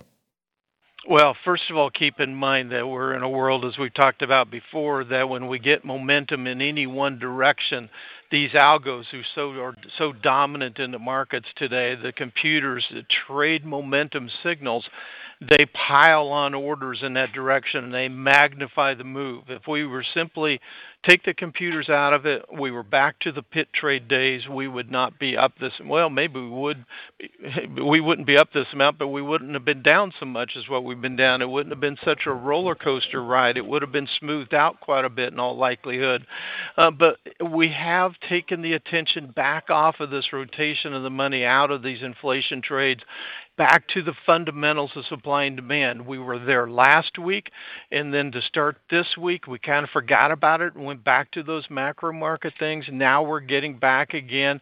[1.09, 4.21] Well, first of all, keep in mind that we're in a world, as we've talked
[4.21, 7.89] about before, that when we get momentum in any one direction,
[8.29, 13.63] these algos who so are so dominant in the markets today, the computers, the trade
[13.65, 14.83] momentum signals,
[15.39, 19.45] they pile on orders in that direction and they magnify the move.
[19.47, 20.59] If we were simply
[21.07, 24.67] take the computers out of it, we were back to the pit trade days, we
[24.67, 26.85] would not be up this well, maybe we would
[27.83, 30.67] we wouldn't be up this amount, but we wouldn't have been down so much as
[30.67, 31.41] what we've been down.
[31.41, 33.57] It wouldn't have been such a roller coaster ride.
[33.57, 36.25] It would have been smoothed out quite a bit in all likelihood.
[36.75, 37.17] Uh, but
[37.51, 41.81] we have taken the attention back off of this rotation of the money out of
[41.81, 43.01] these inflation trades
[43.57, 46.05] back to the fundamentals of supply and demand.
[46.05, 47.51] We were there last week,
[47.91, 51.31] and then to start this week, we kind of forgot about it and went back
[51.31, 52.85] to those macro market things.
[52.91, 54.61] Now we're getting back again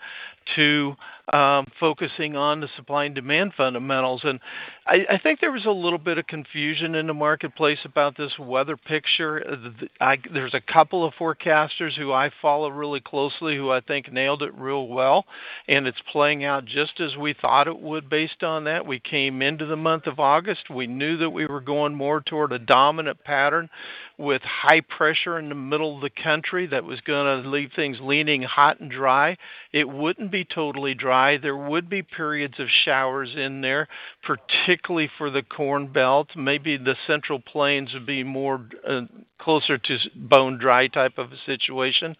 [0.56, 0.96] to
[1.34, 4.22] um, focusing on the supply and demand fundamentals.
[4.24, 4.40] And
[4.86, 8.38] I, I, think there was a little bit of confusion in the marketplace about this
[8.38, 9.58] weather picture.
[10.00, 14.44] I, there's a couple of forecasters who I follow really closely who I think nailed
[14.44, 15.26] it real well,
[15.68, 18.86] and it's playing out just as we thought it would based on that.
[18.86, 20.70] We came into the month of August.
[20.70, 23.70] We knew that we were going more toward a dominant pattern
[24.18, 27.98] with high pressure in the middle of the country that was going to leave things
[28.00, 29.38] leaning hot and dry.
[29.74, 31.15] It wouldn't be totally dry.
[31.42, 33.88] There would be periods of showers in there,
[34.24, 36.30] particularly for the corn belt.
[36.36, 39.02] Maybe the central plains would be more uh,
[39.40, 42.16] closer to bone dry type of a situation.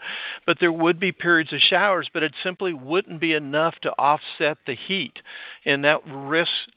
[0.46, 4.58] But there would be periods of showers, but it simply wouldn't be enough to offset
[4.66, 5.20] the heat.
[5.66, 6.68] And that risks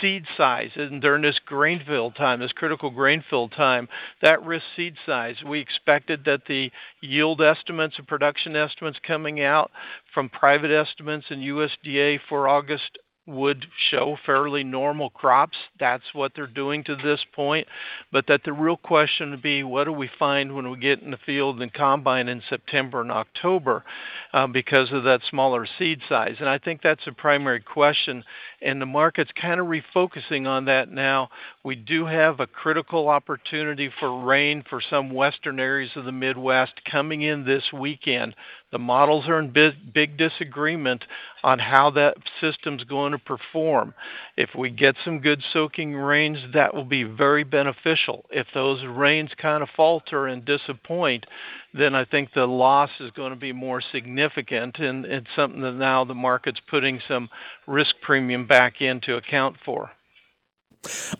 [0.00, 3.88] seed size and during this grain fill time, this critical grain fill time,
[4.22, 5.36] that risk seed size.
[5.46, 9.70] We expected that the yield estimates and production estimates coming out
[10.12, 15.56] from private estimates and USDA for August would show fairly normal crops.
[15.80, 17.66] That's what they're doing to this point.
[18.12, 21.10] But that the real question would be what do we find when we get in
[21.10, 23.84] the field and combine in September and October
[24.32, 26.36] uh, because of that smaller seed size?
[26.38, 28.24] And I think that's a primary question.
[28.62, 31.30] And the market's kind of refocusing on that now.
[31.66, 36.74] We do have a critical opportunity for rain for some western areas of the Midwest
[36.88, 38.36] coming in this weekend.
[38.70, 41.02] The models are in big, big disagreement
[41.42, 43.94] on how that system's going to perform.
[44.36, 48.26] If we get some good soaking rains, that will be very beneficial.
[48.30, 51.26] If those rains kind of falter and disappoint,
[51.74, 55.74] then I think the loss is going to be more significant, and it's something that
[55.74, 57.28] now the market's putting some
[57.66, 59.90] risk premium back in to account for.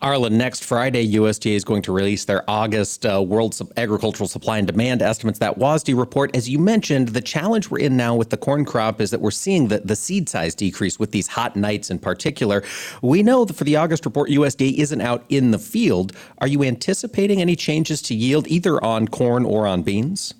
[0.01, 4.67] Arlan, next Friday, USDA is going to release their August uh, World Agricultural Supply and
[4.67, 5.39] Demand estimates.
[5.39, 9.01] That WASDE report, as you mentioned, the challenge we're in now with the corn crop
[9.01, 12.63] is that we're seeing the, the seed size decrease with these hot nights in particular.
[13.01, 16.13] We know that for the August report, USDA isn't out in the field.
[16.39, 20.33] Are you anticipating any changes to yield either on corn or on beans?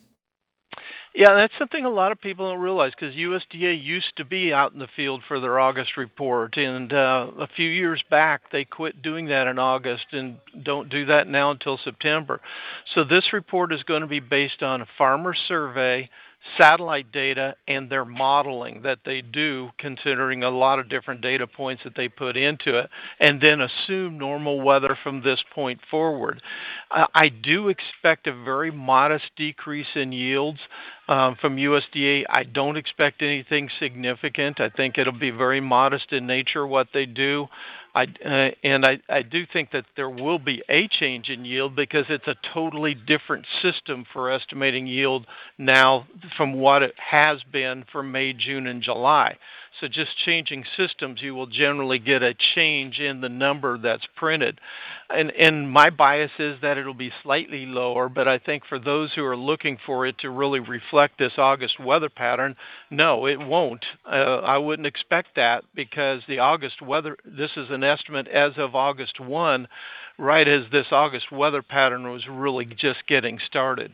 [1.17, 4.73] Yeah, that's something a lot of people don't realize because USDA used to be out
[4.73, 9.01] in the field for their August report, and uh, a few years back they quit
[9.01, 12.39] doing that in August and don't do that now until September.
[12.93, 16.07] So this report is going to be based on a farmer survey
[16.57, 21.83] satellite data and their modeling that they do, considering a lot of different data points
[21.83, 26.41] that they put into it, and then assume normal weather from this point forward.
[26.89, 30.59] I do expect a very modest decrease in yields.
[31.07, 32.25] Um, from USDA.
[32.29, 34.59] I don't expect anything significant.
[34.59, 37.47] I think it'll be very modest in nature what they do.
[37.95, 41.75] I, uh, and I, I do think that there will be a change in yield
[41.75, 45.25] because it's a totally different system for estimating yield
[45.57, 49.37] now from what it has been for May, June, and July.
[49.79, 54.59] So just changing systems, you will generally get a change in the number that's printed.
[55.09, 59.13] And, and my bias is that it'll be slightly lower, but I think for those
[59.13, 62.55] who are looking for it to really reflect this August weather pattern,
[62.89, 63.85] no, it won't.
[64.05, 68.73] Uh, I wouldn't expect that because the August weather, this is an estimate as of
[68.73, 69.67] August 1,
[70.17, 73.91] right as this August weather pattern was really just getting started.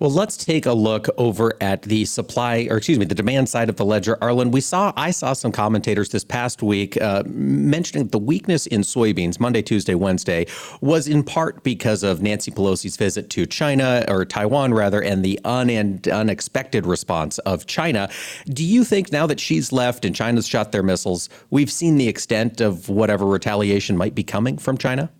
[0.00, 3.68] Well, let's take a look over at the supply, or excuse me, the demand side
[3.68, 4.16] of the ledger.
[4.16, 8.82] Arlan, we saw, I saw some commentators this past week uh, mentioning the weakness in
[8.82, 10.46] soybeans Monday, Tuesday, Wednesday
[10.80, 15.40] was in part because of Nancy Pelosi's visit to China or Taiwan rather, and the
[15.44, 18.08] un- and unexpected response of China.
[18.46, 22.08] Do you think now that she's left and China's shot their missiles, we've seen the
[22.08, 25.10] extent of whatever retaliation might be coming from China?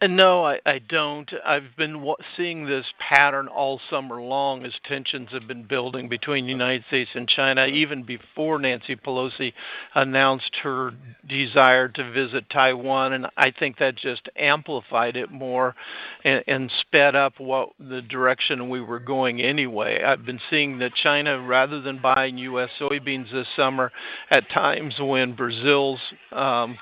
[0.00, 1.28] No, I, I don't.
[1.44, 6.44] I've been w- seeing this pattern all summer long as tensions have been building between
[6.44, 9.52] the United States and China, even before Nancy Pelosi
[9.96, 10.92] announced her
[11.28, 13.12] desire to visit Taiwan.
[13.12, 15.74] And I think that just amplified it more
[16.22, 20.04] and, and sped up what the direction we were going anyway.
[20.04, 22.70] I've been seeing that China, rather than buying U.S.
[22.78, 23.90] soybeans this summer,
[24.30, 26.78] at times when Brazil's um,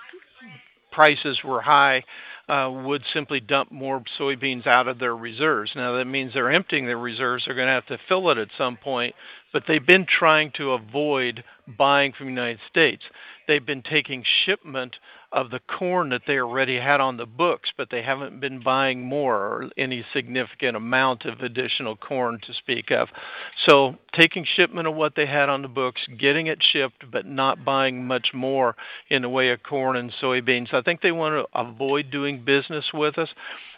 [0.92, 2.04] prices were high,
[2.48, 5.72] uh, would simply dump more soybeans out of their reserves.
[5.74, 7.44] Now that means they're emptying their reserves.
[7.44, 9.14] They're going to have to fill it at some point,
[9.52, 13.02] but they've been trying to avoid buying from the United States.
[13.48, 14.96] They've been taking shipment
[15.32, 19.02] of the corn that they already had on the books, but they haven't been buying
[19.02, 23.08] more or any significant amount of additional corn to speak of.
[23.66, 27.64] So taking shipment of what they had on the books, getting it shipped, but not
[27.64, 28.76] buying much more
[29.10, 30.72] in the way of corn and soybeans.
[30.72, 33.28] I think they want to avoid doing business with us.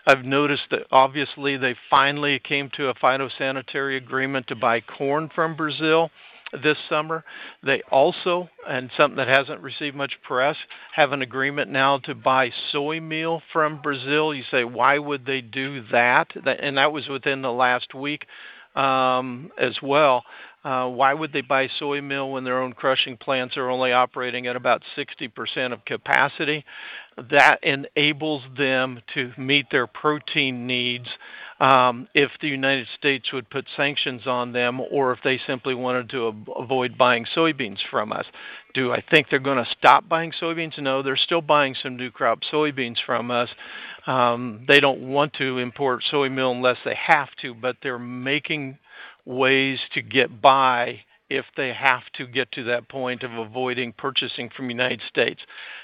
[0.07, 5.55] I've noticed that obviously they finally came to a phytosanitary agreement to buy corn from
[5.55, 6.11] Brazil
[6.63, 7.25] this summer.
[7.63, 10.57] They also, and something that hasn't received much press,
[10.95, 14.35] have an agreement now to buy soy meal from Brazil.
[14.35, 16.29] You say, why would they do that?
[16.35, 18.27] And that was within the last week
[18.75, 20.25] um, as well.
[20.65, 24.47] Uh, why would they buy soy meal when their own crushing plants are only operating
[24.49, 26.65] at about 60% of capacity?
[27.31, 31.07] That enables them to meet their protein needs
[31.61, 36.09] um, if the United States would put sanctions on them or if they simply wanted
[36.11, 38.27] to avoid buying soybeans from us.
[38.75, 40.79] Do I think they're going to stop buying soybeans?
[40.79, 43.49] No, they're still buying some new crop soybeans from us.
[44.07, 48.79] Um, they don't want to import soy meal unless they have to, but they're making
[49.25, 51.01] ways to get by
[51.31, 55.41] if they have to get to that point of avoiding purchasing from United States.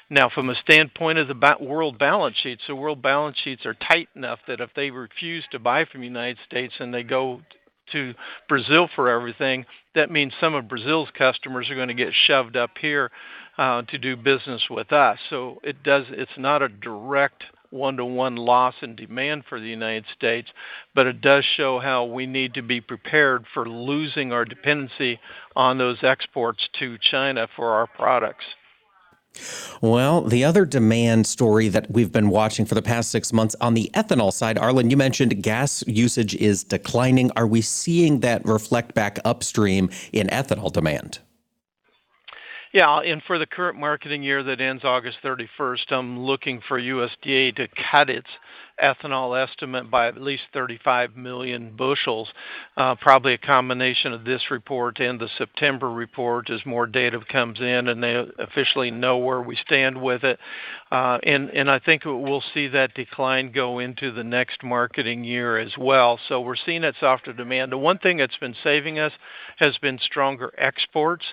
[0.08, 4.08] Now, from a standpoint of the world balance sheets, the world balance sheets are tight
[4.16, 7.40] enough that if they refuse to buy from United States and they go
[7.92, 8.14] to
[8.48, 12.70] Brazil for everything, that means some of Brazil's customers are going to get shoved up
[12.80, 13.10] here
[13.58, 15.18] uh, to do business with us.
[15.30, 16.06] So it does.
[16.10, 20.48] It's not a direct one-to-one loss in demand for the United States,
[20.94, 25.18] but it does show how we need to be prepared for losing our dependency
[25.56, 28.44] on those exports to China for our products.
[29.80, 33.74] Well, the other demand story that we've been watching for the past six months on
[33.74, 37.30] the ethanol side, Arlan, you mentioned gas usage is declining.
[37.36, 41.18] Are we seeing that reflect back upstream in ethanol demand?
[42.74, 47.54] Yeah, and for the current marketing year that ends August 31st, I'm looking for USDA
[47.54, 48.26] to cut its
[48.82, 52.28] ethanol estimate by at least 35 million bushels.
[52.76, 57.60] Uh, probably a combination of this report and the September report as more data comes
[57.60, 60.40] in and they officially know where we stand with it.
[60.90, 65.58] Uh, and, and I think we'll see that decline go into the next marketing year
[65.58, 66.18] as well.
[66.28, 67.70] So we're seeing that softer demand.
[67.70, 69.12] The one thing that's been saving us
[69.58, 71.24] has been stronger exports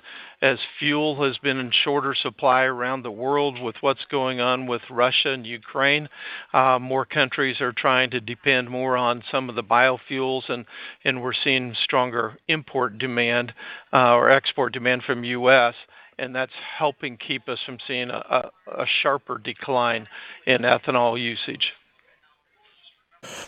[0.41, 4.81] as fuel has been in shorter supply around the world with what's going on with
[4.89, 6.09] Russia and Ukraine.
[6.53, 10.65] Uh, more countries are trying to depend more on some of the biofuels, and,
[11.05, 13.53] and we're seeing stronger import demand
[13.93, 15.75] uh, or export demand from U.S.,
[16.17, 20.07] and that's helping keep us from seeing a, a, sharper decline
[20.45, 21.73] in ethanol usage.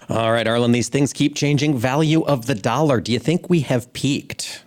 [0.10, 1.78] All right, Arlan, these things keep changing.
[1.78, 3.00] Value of the dollar.
[3.00, 4.64] Do you think we have peaked?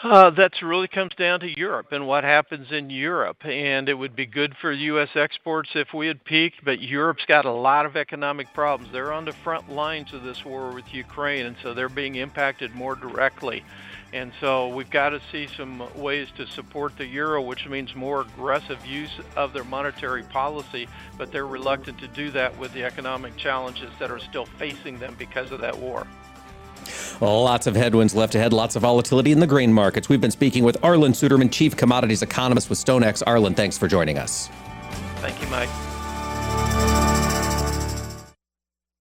[0.00, 3.44] Uh, that really comes down to Europe and what happens in Europe.
[3.44, 5.08] And it would be good for U.S.
[5.16, 8.92] exports if we had peaked, but Europe's got a lot of economic problems.
[8.92, 12.76] They're on the front lines of this war with Ukraine, and so they're being impacted
[12.76, 13.64] more directly.
[14.12, 18.20] And so we've got to see some ways to support the euro, which means more
[18.20, 20.86] aggressive use of their monetary policy,
[21.18, 25.16] but they're reluctant to do that with the economic challenges that are still facing them
[25.18, 26.06] because of that war.
[27.20, 30.08] Lots of headwinds left ahead, lots of volatility in the grain markets.
[30.08, 33.22] We've been speaking with Arlan Suderman, Chief Commodities Economist with StoneX.
[33.24, 34.48] Arlan, thanks for joining us.
[35.16, 35.68] Thank you, Mike.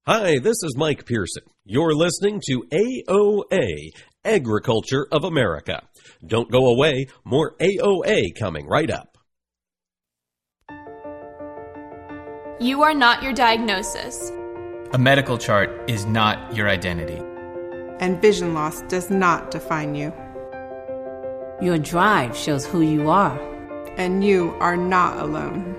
[0.08, 1.44] Hi, this is Mike Pearson.
[1.66, 3.90] You're listening to AOA,
[4.24, 5.82] Agriculture of America.
[6.26, 9.18] Don't go away, more AOA coming right up.
[12.60, 14.32] You are not your diagnosis.
[14.94, 17.22] A medical chart is not your identity
[18.00, 20.14] and vision loss does not define you.
[21.62, 23.40] Your drive shows who you are.
[23.98, 25.76] And you are not alone.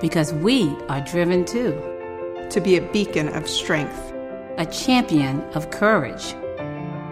[0.00, 1.80] Because we are driven too.
[2.50, 4.12] To be a beacon of strength,
[4.58, 6.34] a champion of courage,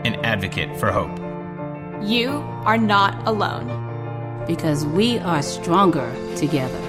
[0.04, 1.16] an advocate for hope.
[2.06, 2.30] You
[2.66, 4.44] are not alone.
[4.46, 6.80] Because we are stronger together.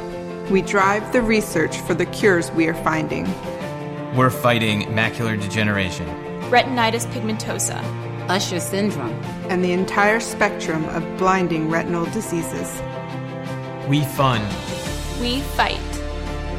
[0.49, 3.25] We drive the research for the cures we are finding.
[4.17, 6.09] We're fighting macular degeneration
[6.51, 7.81] retinitis pigmentosa,
[8.27, 9.13] Usher syndrome,
[9.49, 12.81] and the entire spectrum of blinding retinal diseases.
[13.87, 14.43] We fund.
[15.21, 15.79] We fight.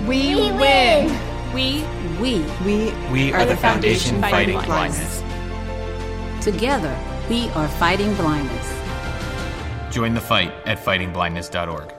[0.08, 1.18] We, we win.
[1.52, 1.84] We
[2.18, 5.20] we we we are, are the, the foundation, foundation fighting, fighting blindness.
[5.20, 6.44] blindness.
[6.44, 8.80] Together, we are fighting blindness.
[9.90, 11.92] Join the fight at fightingblindness.org.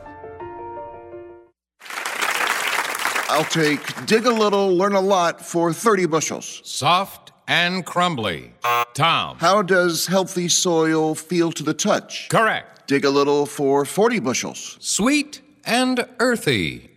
[3.29, 6.61] I'll take dig a little, learn a lot for 30 bushels.
[6.63, 8.53] Soft and crumbly.
[8.93, 9.37] Tom.
[9.39, 12.29] How does healthy soil feel to the touch?
[12.29, 12.87] Correct.
[12.87, 14.77] Dig a little for 40 bushels.
[14.79, 16.91] Sweet and earthy.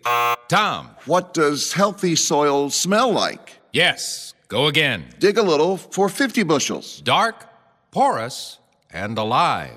[0.49, 0.91] Tom.
[1.07, 3.59] What does healthy soil smell like?
[3.73, 4.35] Yes.
[4.49, 5.05] Go again.
[5.19, 7.01] Dig a little for 50 bushels.
[7.01, 7.47] Dark,
[7.91, 8.59] porous,
[8.91, 9.77] and alive.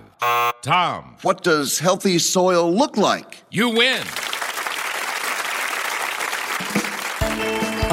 [0.61, 1.15] Tom.
[1.21, 3.43] What does healthy soil look like?
[3.49, 4.03] You win.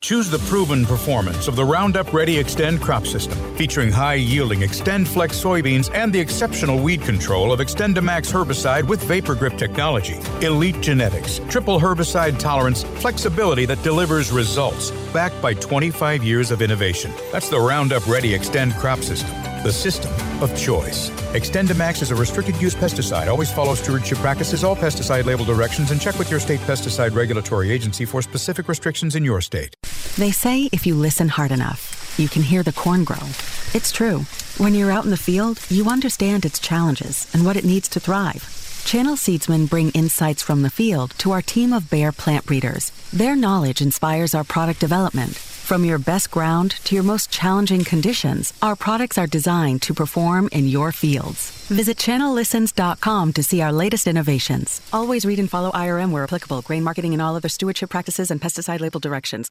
[0.00, 5.30] Choose the proven performance of the Roundup Ready Xtend crop system, featuring high yielding XtendFlex
[5.30, 10.18] soybeans and the exceptional weed control of XtendiMax herbicide with VaporGrip technology.
[10.40, 17.12] Elite genetics, triple herbicide tolerance, flexibility that delivers results, backed by 25 years of innovation.
[17.32, 21.10] That's the Roundup Ready Xtend crop system the system of choice.
[21.34, 23.28] XtendiMax is a restricted use pesticide.
[23.28, 27.70] Always follow stewardship practices, all pesticide label directions, and check with your state pesticide regulatory
[27.70, 29.74] agency for specific restrictions in your state.
[30.18, 33.24] They say if you listen hard enough, you can hear the corn grow.
[33.72, 34.26] It's true.
[34.58, 38.00] When you're out in the field, you understand its challenges and what it needs to
[38.00, 38.44] thrive.
[38.84, 42.90] Channel Seedsmen bring insights from the field to our team of Bayer plant breeders.
[43.12, 45.38] Their knowledge inspires our product development
[45.68, 50.48] from your best ground to your most challenging conditions, our products are designed to perform
[50.50, 51.50] in your fields.
[51.66, 54.80] Visit channellistens.com to see our latest innovations.
[54.94, 58.40] Always read and follow IRM where applicable, grain marketing and all other stewardship practices and
[58.40, 59.50] pesticide label directions.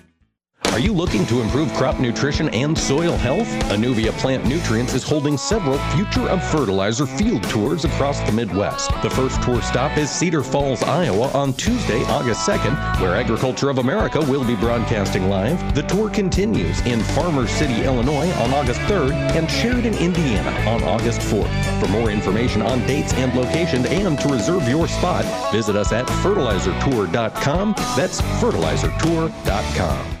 [0.71, 3.49] Are you looking to improve crop nutrition and soil health?
[3.69, 8.89] Anuvia Plant Nutrients is holding several Future of Fertilizer field tours across the Midwest.
[9.01, 13.79] The first tour stop is Cedar Falls, Iowa on Tuesday, August 2nd, where Agriculture of
[13.79, 15.75] America will be broadcasting live.
[15.75, 21.19] The tour continues in Farmer City, Illinois on August 3rd and Sheridan, Indiana on August
[21.19, 21.81] 4th.
[21.81, 26.07] For more information on dates and locations and to reserve your spot, visit us at
[26.07, 27.73] fertilizertour.com.
[27.97, 30.20] That's fertilizertour.com.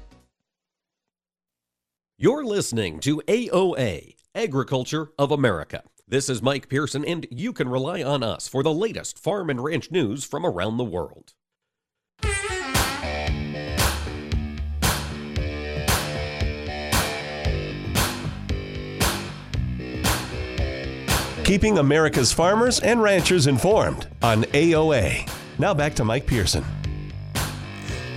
[2.23, 5.81] You're listening to AOA, Agriculture of America.
[6.07, 9.63] This is Mike Pearson, and you can rely on us for the latest farm and
[9.63, 11.33] ranch news from around the world.
[21.43, 25.27] Keeping America's farmers and ranchers informed on AOA.
[25.57, 26.63] Now back to Mike Pearson.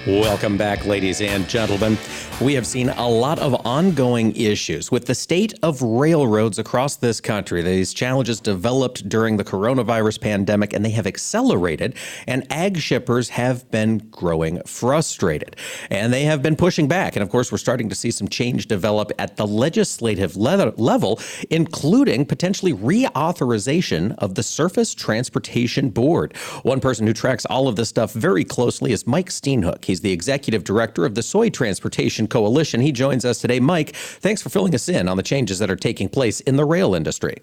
[0.07, 1.97] Welcome back, ladies and gentlemen.
[2.41, 7.21] We have seen a lot of ongoing issues with the state of railroads across this
[7.21, 7.63] country.
[7.63, 11.95] These challenges developed during the coronavirus pandemic and they have accelerated,
[12.27, 15.55] and ag shippers have been growing frustrated.
[15.91, 17.15] And they have been pushing back.
[17.15, 21.21] And of course, we're starting to see some change develop at the legislative le- level,
[21.51, 26.37] including potentially reauthorization of the Surface Transportation Board.
[26.63, 29.85] One person who tracks all of this stuff very closely is Mike Steenhoek.
[29.85, 32.81] He's the executive director of the Soy Transportation Coalition.
[32.81, 33.61] He joins us today.
[33.61, 36.65] Mike, thanks for filling us in on the changes that are taking place in the
[36.65, 37.37] rail industry.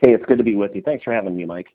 [0.00, 0.82] Hey, it's good to be with you.
[0.82, 1.68] Thanks for having me, Mike.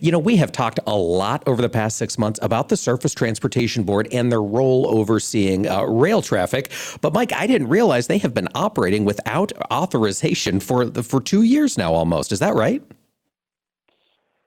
[0.00, 3.14] You know, we have talked a lot over the past six months about the Surface
[3.14, 6.70] Transportation Board and their role overseeing uh, rail traffic.
[7.00, 11.42] But Mike, I didn't realize they have been operating without authorization for the, for two
[11.42, 12.30] years now, almost.
[12.30, 12.82] Is that right?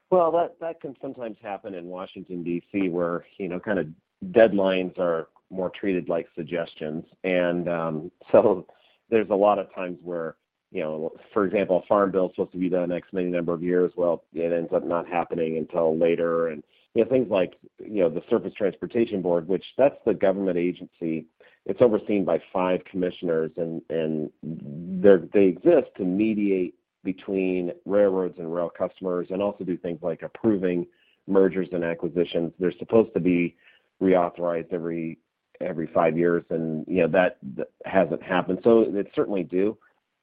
[0.09, 3.87] Well, that that can sometimes happen in Washington D.C., where you know, kind of
[4.27, 8.65] deadlines are more treated like suggestions, and um, so
[9.09, 10.35] there's a lot of times where
[10.71, 13.53] you know, for example, a farm bill is supposed to be done X many number
[13.53, 13.91] of years.
[13.95, 16.61] Well, it ends up not happening until later, and
[16.93, 21.25] you know, things like you know the Surface Transportation Board, which that's the government agency.
[21.65, 28.53] It's overseen by five commissioners, and and they they exist to mediate between railroads and
[28.53, 30.85] rail customers, and also do things like approving
[31.27, 32.51] mergers and acquisitions.
[32.59, 33.55] They're supposed to be
[34.01, 35.17] reauthorized every
[35.61, 38.59] every five years, and you know that, that hasn't happened.
[38.63, 39.77] So it's certainly due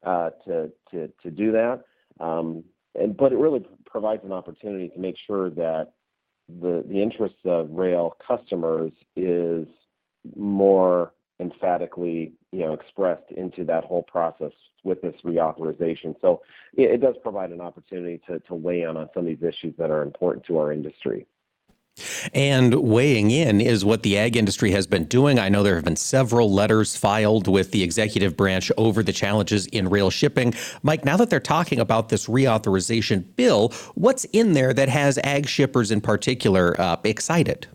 [0.04, 1.84] uh, to to to do that.
[2.20, 2.64] Um,
[2.94, 5.92] and but it really provides an opportunity to make sure that
[6.60, 9.66] the the interests of rail customers is
[10.36, 14.52] more emphatically you know expressed into that whole process
[14.84, 16.14] with this reauthorization.
[16.20, 16.42] So
[16.76, 19.74] it, it does provide an opportunity to to weigh in on some of these issues
[19.78, 21.26] that are important to our industry.
[22.32, 25.38] And weighing in is what the ag industry has been doing.
[25.38, 29.66] I know there have been several letters filed with the executive branch over the challenges
[29.66, 30.54] in rail shipping.
[30.82, 35.48] Mike, now that they're talking about this reauthorization bill, what's in there that has ag
[35.48, 37.68] shippers in particular uh, excited?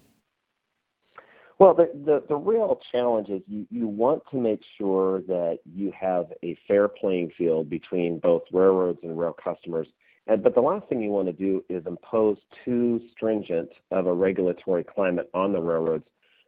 [1.60, 5.92] Well, the, the, the real challenge is you, you want to make sure that you
[6.00, 9.88] have a fair playing field between both railroads and rail customers.
[10.28, 14.14] And, but the last thing you want to do is impose too stringent of a
[14.14, 16.06] regulatory climate on the railroads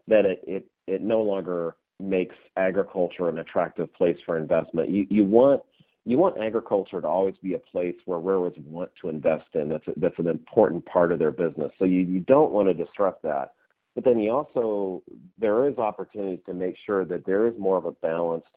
[0.08, 4.90] that it, it, it no longer makes agriculture an attractive place for investment.
[4.90, 5.62] You, you want
[6.04, 9.70] you want agriculture to always be a place where railroads want to invest in.
[9.70, 11.72] That's a, that's an important part of their business.
[11.78, 13.54] So you, you don't want to disrupt that.
[13.94, 15.04] But then you also,
[15.38, 18.48] there is opportunities to make sure that there is more of a balanced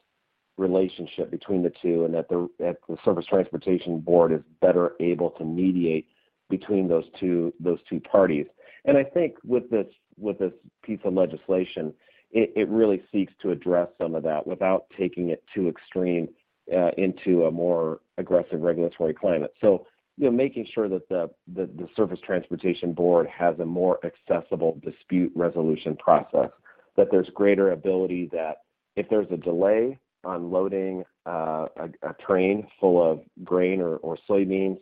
[0.57, 5.31] relationship between the two and that the, that the Surface Transportation Board is better able
[5.31, 6.07] to mediate
[6.49, 8.45] between those two those two parties.
[8.85, 9.87] And I think with this
[10.17, 10.53] with this
[10.83, 11.93] piece of legislation,
[12.31, 16.29] it, it really seeks to address some of that without taking it too extreme
[16.73, 19.53] uh, into a more aggressive regulatory climate.
[19.61, 19.87] So
[20.17, 24.79] you know, making sure that the, the, the Surface Transportation Board has a more accessible
[24.83, 26.49] dispute resolution process,
[26.95, 28.59] that there's greater ability that
[28.95, 34.17] if there's a delay on loading uh, a, a, train full of grain or, or
[34.29, 34.77] soybeans,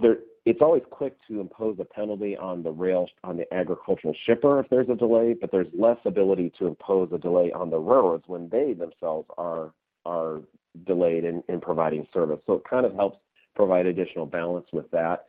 [0.00, 4.60] there, it's always quick to impose a penalty on the rail on the agricultural shipper
[4.60, 8.24] if there's a delay, but there's less ability to impose a delay on the railroads
[8.26, 9.72] when they themselves are
[10.04, 10.40] are
[10.86, 12.38] delayed in, in providing service.
[12.46, 13.18] So it kind of helps
[13.56, 15.26] provide additional balance with that.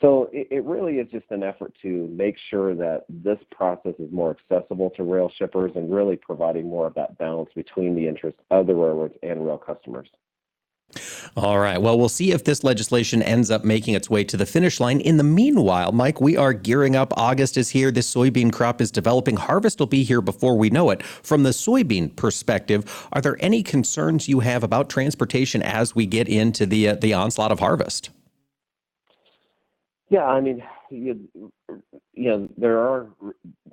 [0.00, 4.10] So it, it, really is just an effort to make sure that this process is
[4.10, 8.40] more accessible to rail shippers and really providing more of that balance between the interests
[8.50, 10.08] of the railroads and rail customers.
[11.36, 11.80] All right.
[11.80, 15.00] Well, we'll see if this legislation ends up making its way to the finish line.
[15.00, 17.12] In the meanwhile, Mike, we are gearing up.
[17.16, 17.92] August is here.
[17.92, 19.36] This soybean crop is developing.
[19.36, 21.02] Harvest will be here before we know it.
[21.02, 26.28] From the soybean perspective, are there any concerns you have about transportation as we get
[26.28, 28.10] into the uh, the onslaught of harvest?
[30.10, 31.30] Yeah, I mean, you,
[32.14, 33.06] you know, there are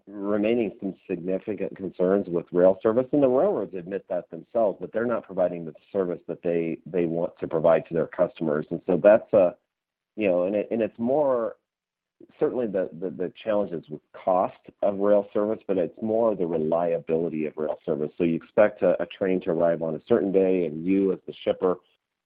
[0.07, 5.07] remaining some significant concerns with rail service, and the railroads admit that themselves, but they're
[5.07, 8.99] not providing the service that they they want to provide to their customers, and so
[9.03, 9.55] that's a,
[10.15, 11.55] you know, and it, and it's more
[12.39, 17.53] certainly the, the challenges with cost of rail service, but it's more the reliability of
[17.57, 18.11] rail service.
[18.17, 21.19] So you expect a, a train to arrive on a certain day, and you as
[21.25, 21.77] the shipper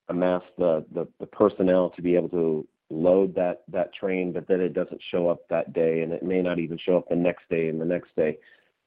[0.08, 4.60] amass the, the, the personnel to be able to load that that train, but then
[4.60, 7.48] it doesn't show up that day, and it may not even show up the next
[7.48, 8.38] day and the next day.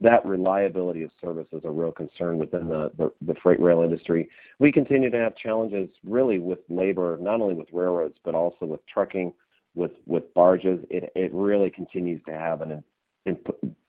[0.01, 4.29] That reliability of service is a real concern within the, the, the freight rail industry.
[4.59, 8.81] We continue to have challenges really with labor, not only with railroads, but also with
[8.87, 9.33] trucking,
[9.73, 10.79] with, with barges.
[10.89, 12.83] It, it really continues to have an,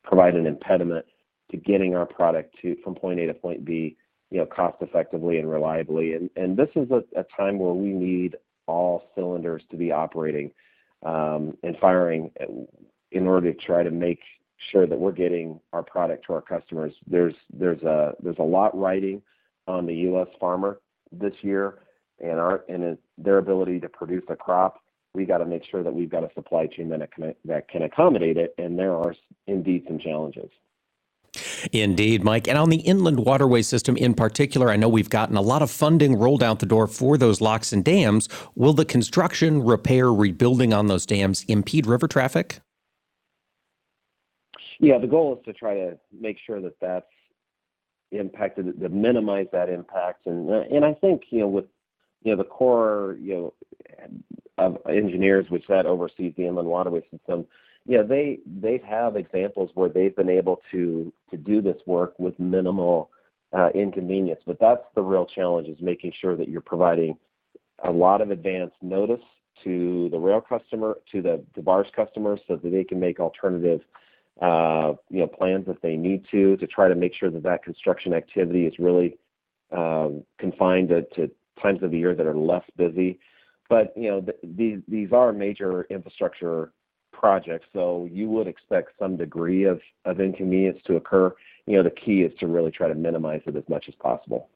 [0.05, 1.05] provide an impediment
[1.51, 3.97] to getting our product to from point A to point B,
[4.31, 6.15] you know, cost effectively and reliably.
[6.15, 8.37] And, and this is a, a time where we need
[8.67, 10.51] all cylinders to be operating
[11.05, 12.31] um, and firing
[13.13, 14.21] in order to try to make
[14.71, 16.93] sure that we're getting our product to our customers.
[17.07, 19.23] There's there's a there's a lot riding
[19.69, 20.29] on the U.S.
[20.41, 20.81] farmer
[21.13, 21.81] this year,
[22.21, 24.81] and our and their ability to produce a crop.
[25.15, 27.83] We got to make sure that we've got a supply chain that can that can
[27.83, 29.15] accommodate it, and there are
[29.47, 30.51] indeed some challenges.
[31.73, 32.49] Indeed, Mike.
[32.49, 35.71] And on the inland waterway system in particular, I know we've gotten a lot of
[35.71, 38.29] funding rolled out the door for those locks and dams.
[38.55, 42.61] Will the construction, repair, rebuilding on those dams impede river traffic?
[44.79, 47.07] Yeah, the goal is to try to make sure that that's
[48.13, 50.27] impacted, to minimize that impact.
[50.27, 51.65] And and I think you know with
[52.23, 53.55] you know the Corps, you know
[54.59, 57.47] of engineers which that oversees the inland waterway system
[57.87, 62.39] yeah, they they have examples where they've been able to to do this work with
[62.39, 63.11] minimal
[63.57, 64.41] uh, inconvenience.
[64.47, 67.17] But that's the real challenge: is making sure that you're providing
[67.85, 69.23] a lot of advance notice
[69.63, 73.81] to the rail customer, to the the barge customers, so that they can make alternative
[74.43, 77.63] uh, you know plans if they need to to try to make sure that that
[77.63, 79.17] construction activity is really
[79.71, 81.31] um, confined to, to
[81.63, 83.21] times of the year that are less busy.
[83.69, 86.73] But you know th- these these are major infrastructure
[87.19, 87.65] project.
[87.73, 91.35] So you would expect some degree of, of inconvenience to occur.
[91.67, 94.49] You know, the key is to really try to minimize it as much as possible.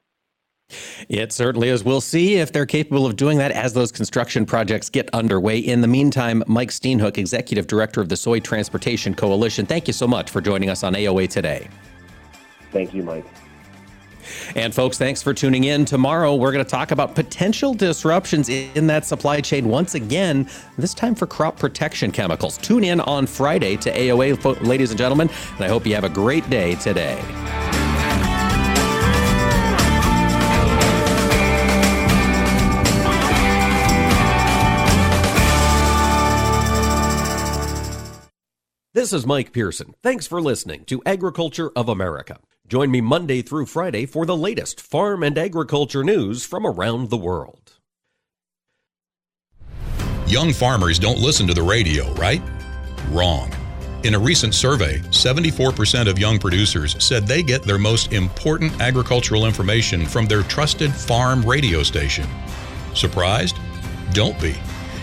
[1.09, 1.83] It certainly is.
[1.83, 5.57] We'll see if they're capable of doing that as those construction projects get underway.
[5.59, 10.07] In the meantime, Mike Steenhoek, Executive Director of the Soy Transportation Coalition, thank you so
[10.07, 11.67] much for joining us on AOA today.
[12.71, 13.25] Thank you, Mike.
[14.55, 15.85] And folks, thanks for tuning in.
[15.85, 20.93] Tomorrow, we're going to talk about potential disruptions in that supply chain once again, this
[20.93, 22.57] time for crop protection chemicals.
[22.57, 26.09] Tune in on Friday to AOA, ladies and gentlemen, and I hope you have a
[26.09, 27.21] great day today.
[38.93, 39.95] This is Mike Pearson.
[40.03, 42.39] Thanks for listening to Agriculture of America.
[42.71, 47.17] Join me Monday through Friday for the latest farm and agriculture news from around the
[47.17, 47.73] world.
[50.25, 52.41] Young farmers don't listen to the radio, right?
[53.09, 53.51] Wrong.
[54.05, 59.45] In a recent survey, 74% of young producers said they get their most important agricultural
[59.45, 62.25] information from their trusted farm radio station.
[62.93, 63.57] Surprised?
[64.13, 64.55] Don't be.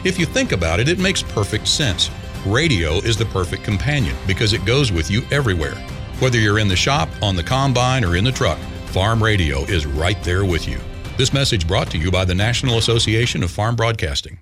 [0.06, 2.10] If you think about it, it makes perfect sense.
[2.46, 5.76] Radio is the perfect companion because it goes with you everywhere.
[6.20, 9.86] Whether you're in the shop, on the combine, or in the truck, Farm Radio is
[9.86, 10.80] right there with you.
[11.16, 14.40] This message brought to you by the National Association of Farm Broadcasting.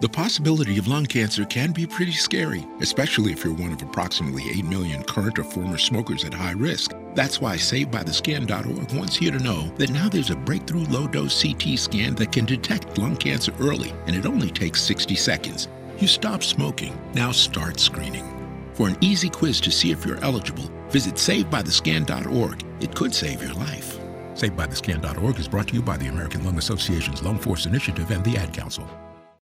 [0.00, 4.50] The possibility of lung cancer can be pretty scary, especially if you're one of approximately
[4.50, 6.90] 8 million current or former smokers at high risk.
[7.14, 11.78] That's why SaveByTheScan.org wants you to know that now there's a breakthrough low dose CT
[11.78, 15.68] scan that can detect lung cancer early, and it only takes 60 seconds.
[15.98, 18.31] You stop smoking, now start screening.
[18.74, 22.64] For an easy quiz to see if you're eligible, visit SaveByTheScan.org.
[22.80, 23.98] It could save your life.
[24.34, 28.36] SaveByTheScan.org is brought to you by the American Lung Association's Lung Force Initiative and the
[28.36, 28.88] Ad Council.